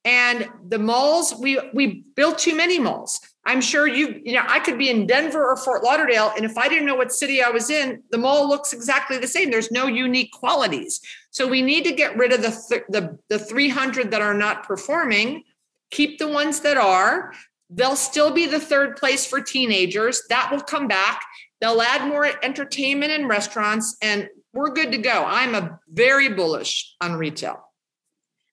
And 0.04 0.48
the 0.66 0.78
malls, 0.78 1.34
we 1.38 1.58
we 1.74 2.04
built 2.16 2.38
too 2.38 2.56
many 2.56 2.78
malls. 2.78 3.20
I'm 3.44 3.60
sure 3.60 3.86
you, 3.86 4.20
you 4.24 4.32
know, 4.34 4.44
I 4.46 4.60
could 4.60 4.78
be 4.78 4.90
in 4.90 5.06
Denver 5.06 5.50
or 5.50 5.56
Fort 5.56 5.82
Lauderdale, 5.82 6.32
and 6.36 6.44
if 6.44 6.56
I 6.56 6.68
didn't 6.68 6.86
know 6.86 6.94
what 6.94 7.12
city 7.12 7.42
I 7.42 7.50
was 7.50 7.68
in, 7.68 8.02
the 8.10 8.18
mall 8.18 8.48
looks 8.48 8.72
exactly 8.72 9.18
the 9.18 9.26
same. 9.26 9.50
There's 9.50 9.70
no 9.70 9.86
unique 9.86 10.32
qualities. 10.32 11.00
So 11.30 11.46
we 11.46 11.62
need 11.62 11.84
to 11.84 11.92
get 11.92 12.16
rid 12.16 12.32
of 12.32 12.42
the 12.42 12.52
th- 12.68 12.84
the 12.88 13.18
the 13.28 13.38
300 13.38 14.10
that 14.12 14.22
are 14.22 14.34
not 14.34 14.64
performing, 14.64 15.44
keep 15.90 16.18
the 16.18 16.28
ones 16.28 16.60
that 16.60 16.78
are. 16.78 17.34
They'll 17.70 17.96
still 17.96 18.30
be 18.30 18.46
the 18.46 18.60
third 18.60 18.96
place 18.96 19.26
for 19.26 19.42
teenagers. 19.42 20.22
That 20.30 20.50
will 20.50 20.62
come 20.62 20.88
back. 20.88 21.22
They'll 21.60 21.82
add 21.82 22.06
more 22.08 22.26
entertainment 22.42 23.12
and 23.12 23.28
restaurants, 23.28 23.96
and 24.00 24.28
we're 24.52 24.70
good 24.70 24.92
to 24.92 24.98
go. 24.98 25.24
I'm 25.26 25.54
a 25.54 25.78
very 25.88 26.28
bullish 26.28 26.94
on 27.00 27.14
retail. 27.14 27.64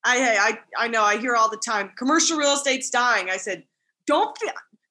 I, 0.03 0.59
I 0.77 0.85
I 0.85 0.87
know 0.87 1.03
I 1.03 1.17
hear 1.17 1.35
all 1.35 1.49
the 1.49 1.57
time 1.57 1.91
commercial 1.97 2.37
real 2.37 2.53
estate's 2.53 2.89
dying. 2.89 3.29
I 3.29 3.37
said, 3.37 3.63
don't 4.05 4.37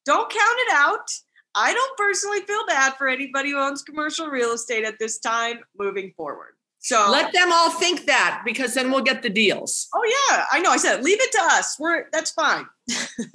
don't 0.05 0.31
count 0.31 0.59
it 0.59 0.73
out. 0.75 1.09
I 1.55 1.73
don't 1.73 1.97
personally 1.97 2.41
feel 2.41 2.67
bad 2.67 2.95
for 2.95 3.09
anybody 3.09 3.51
who 3.51 3.59
owns 3.59 3.83
commercial 3.83 4.27
real 4.27 4.53
estate 4.53 4.85
at 4.85 4.99
this 4.99 5.21
time 5.21 5.61
moving 5.79 6.13
forward. 6.17 6.55
So 6.81 7.09
Let 7.11 7.33
them 7.33 7.51
all 7.53 7.71
think 7.71 8.07
that 8.07 8.43
because 8.45 8.75
then 8.75 8.91
we'll 8.91 9.03
get 9.03 9.23
the 9.23 9.31
deals. 9.31 9.89
Oh 9.95 10.27
yeah, 10.31 10.45
I 10.53 10.61
know. 10.61 10.71
I 10.71 10.77
said 10.77 11.03
leave 11.03 11.21
it 11.21 11.33
to 11.33 11.41
us. 11.43 11.77
We're 11.79 12.07
that's 12.13 12.33
fine. 12.33 12.67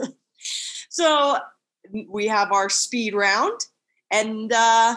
so 0.90 1.38
we 2.08 2.28
have 2.28 2.52
our 2.52 2.70
speed 2.70 3.16
round, 3.16 3.60
and 4.12 4.52
uh, 4.52 4.96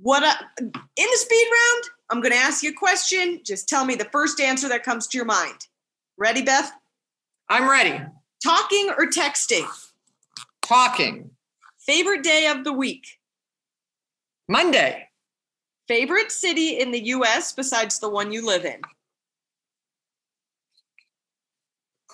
what 0.00 0.22
I, 0.24 0.36
in 0.60 0.70
the 0.96 1.16
speed 1.16 1.46
round, 1.52 1.84
I'm 2.10 2.20
going 2.20 2.32
to 2.32 2.38
ask 2.38 2.62
you 2.62 2.70
a 2.70 2.74
question. 2.74 3.40
Just 3.44 3.68
tell 3.68 3.84
me 3.84 3.94
the 3.94 4.08
first 4.12 4.40
answer 4.40 4.68
that 4.68 4.84
comes 4.84 5.06
to 5.08 5.18
your 5.18 5.24
mind. 5.24 5.66
Ready, 6.16 6.42
Beth? 6.42 6.72
I'm 7.48 7.68
ready. 7.68 8.00
Talking 8.42 8.90
or 8.96 9.06
texting? 9.06 9.66
Talking. 10.62 11.30
Favorite 11.78 12.22
day 12.22 12.46
of 12.48 12.64
the 12.64 12.72
week? 12.72 13.06
Monday. 14.48 15.08
Favorite 15.88 16.32
city 16.32 16.80
in 16.80 16.90
the 16.90 17.04
U.S. 17.06 17.52
besides 17.52 17.98
the 17.98 18.08
one 18.08 18.32
you 18.32 18.44
live 18.44 18.64
in? 18.64 18.80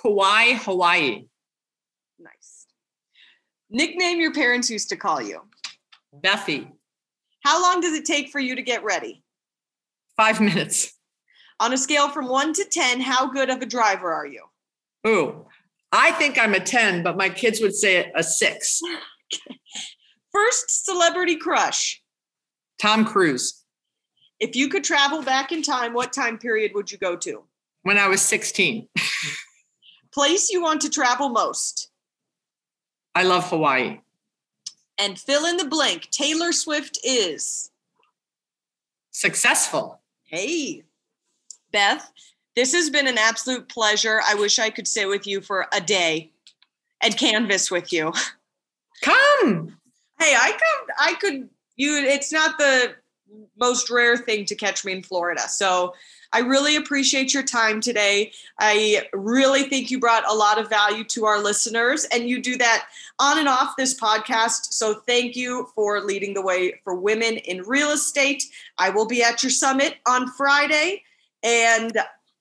Kauai, 0.01 0.55
Hawaii. 0.55 1.25
Nice. 2.19 2.67
Nickname 3.71 4.21
your 4.21 4.35
parents 4.35 4.69
used 4.71 4.89
to 4.91 4.97
call 4.97 5.23
you. 5.23 5.41
Bethy. 6.13 6.69
How 7.45 7.61
long 7.63 7.81
does 7.81 7.95
it 7.95 8.05
take 8.05 8.31
for 8.31 8.39
you 8.39 8.55
to 8.57 8.63
get 8.63 8.85
ready? 8.85 9.23
Five 10.17 10.41
minutes. 10.41 10.93
On 11.61 11.73
a 11.73 11.79
scale 11.79 12.09
from 12.09 12.29
one 12.29 12.53
to 12.55 12.65
10, 12.65 13.01
how 13.01 13.27
good 13.27 13.51
of 13.51 13.63
a 13.63 13.67
driver 13.67 14.13
are 14.13 14.27
you? 14.27 14.45
Ooh, 15.07 15.47
I 15.91 16.13
think 16.13 16.39
I'm 16.39 16.55
a 16.55 16.61
10, 16.61 17.03
but 17.03 17.17
my 17.17 17.29
kids 17.29 17.61
would 17.61 17.75
say 17.75 18.11
a 18.15 18.23
six. 18.23 18.81
First 20.33 20.85
celebrity 20.85 21.37
crush. 21.37 22.03
Tom 22.81 23.05
Cruise. 23.05 23.63
If 24.41 24.57
you 24.57 24.69
could 24.69 24.83
travel 24.83 25.23
back 25.23 25.53
in 25.53 25.63
time, 25.63 25.93
what 25.93 26.13
time 26.13 26.39
period 26.39 26.73
would 26.75 26.91
you 26.91 26.99
go 26.99 27.17
to? 27.17 27.45
When 27.83 27.99
I 27.99 28.09
was 28.09 28.23
16. 28.23 28.89
Place 30.13 30.51
you 30.51 30.63
want 30.63 30.83
to 30.83 30.91
travel 30.91 31.29
most. 31.29 31.91
I 33.15 33.23
love 33.23 33.49
Hawaii. 33.51 34.01
And 35.03 35.19
fill 35.19 35.47
in 35.47 35.57
the 35.57 35.65
blank. 35.65 36.11
Taylor 36.13 36.53
Swift 36.53 36.97
is. 37.03 37.73
Successful. 39.11 40.01
Hey, 40.23 40.85
Beth, 41.73 42.13
this 42.55 42.73
has 42.73 42.89
been 42.89 43.09
an 43.09 43.19
absolute 43.19 43.69
pleasure. 43.69 44.21
I 44.25 44.37
wish 44.37 44.61
I 44.61 44.71
could 44.71 44.87
sit 44.87 45.09
with 45.09 45.27
you 45.27 45.41
for 45.41 45.67
a 45.73 45.81
day 45.81 46.31
and 47.01 47.17
canvas 47.19 47.69
with 47.69 47.93
you. 47.93 48.13
Come. 49.03 49.77
Hey, 50.21 50.37
I 50.41 50.53
could, 50.53 50.95
I 51.01 51.15
could, 51.15 51.49
you, 51.75 51.97
it's 51.97 52.31
not 52.31 52.57
the 52.59 52.95
most 53.59 53.91
rare 53.91 54.17
thing 54.17 54.45
to 54.45 54.55
catch 54.55 54.85
me 54.85 54.93
in 54.93 55.03
Florida. 55.03 55.49
So 55.49 55.95
I 56.33 56.41
really 56.41 56.77
appreciate 56.77 57.35
your 57.35 57.43
time 57.43 57.81
today. 57.81 58.33
I 58.59 59.07
really 59.13 59.65
think 59.65 59.91
you 59.91 60.01
brought 60.01 60.29
a 60.29 60.35
lot 60.35 60.59
of 60.59 60.69
value 60.69 61.05
to 61.05 61.27
our 61.27 61.43
listeners, 61.43 62.05
and 62.07 62.29
you 62.29 62.41
do 62.41 62.57
that 62.57 62.87
on 63.19 63.39
and 63.39 63.49
off 63.49 63.77
this 63.77 63.99
podcast. 63.99 64.73
So 64.73 65.03
thank 65.07 65.37
you 65.37 65.69
for 65.75 66.01
leading 66.01 66.35
the 66.35 66.43
way 66.43 66.81
for 66.85 66.95
women 66.95 67.37
in 67.39 67.63
real 67.63 67.91
estate. 67.91 68.43
I 68.79 68.91
will 68.91 69.07
be 69.07 69.23
at 69.23 69.43
your 69.43 69.51
summit 69.51 69.97
on 70.07 70.29
Friday, 70.29 71.03
and 71.43 71.93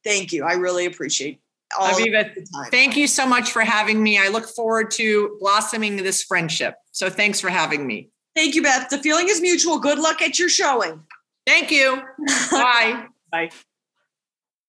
thank 0.03 0.31
you. 0.31 0.45
I 0.45 0.53
really 0.53 0.85
appreciate 0.85 1.41
all 1.79 1.87
of 1.87 1.97
Aviva, 1.97 2.33
the 2.33 2.45
time. 2.53 2.71
thank 2.71 2.97
you 2.97 3.07
so 3.07 3.25
much 3.25 3.51
for 3.51 3.61
having 3.61 4.01
me. 4.01 4.17
I 4.17 4.27
look 4.27 4.47
forward 4.47 4.91
to 4.91 5.37
blossoming 5.39 5.97
this 5.97 6.23
friendship. 6.23 6.75
So 6.91 7.09
thanks 7.09 7.39
for 7.39 7.49
having 7.49 7.87
me. 7.87 8.09
Thank 8.35 8.55
you, 8.55 8.63
Beth. 8.63 8.89
The 8.89 8.97
feeling 8.97 9.29
is 9.29 9.41
mutual. 9.41 9.79
Good 9.79 9.99
luck 9.99 10.21
at 10.21 10.39
your 10.39 10.49
showing. 10.49 11.01
Thank 11.45 11.71
you. 11.71 12.01
Bye. 12.51 13.07
Bye. 13.31 13.49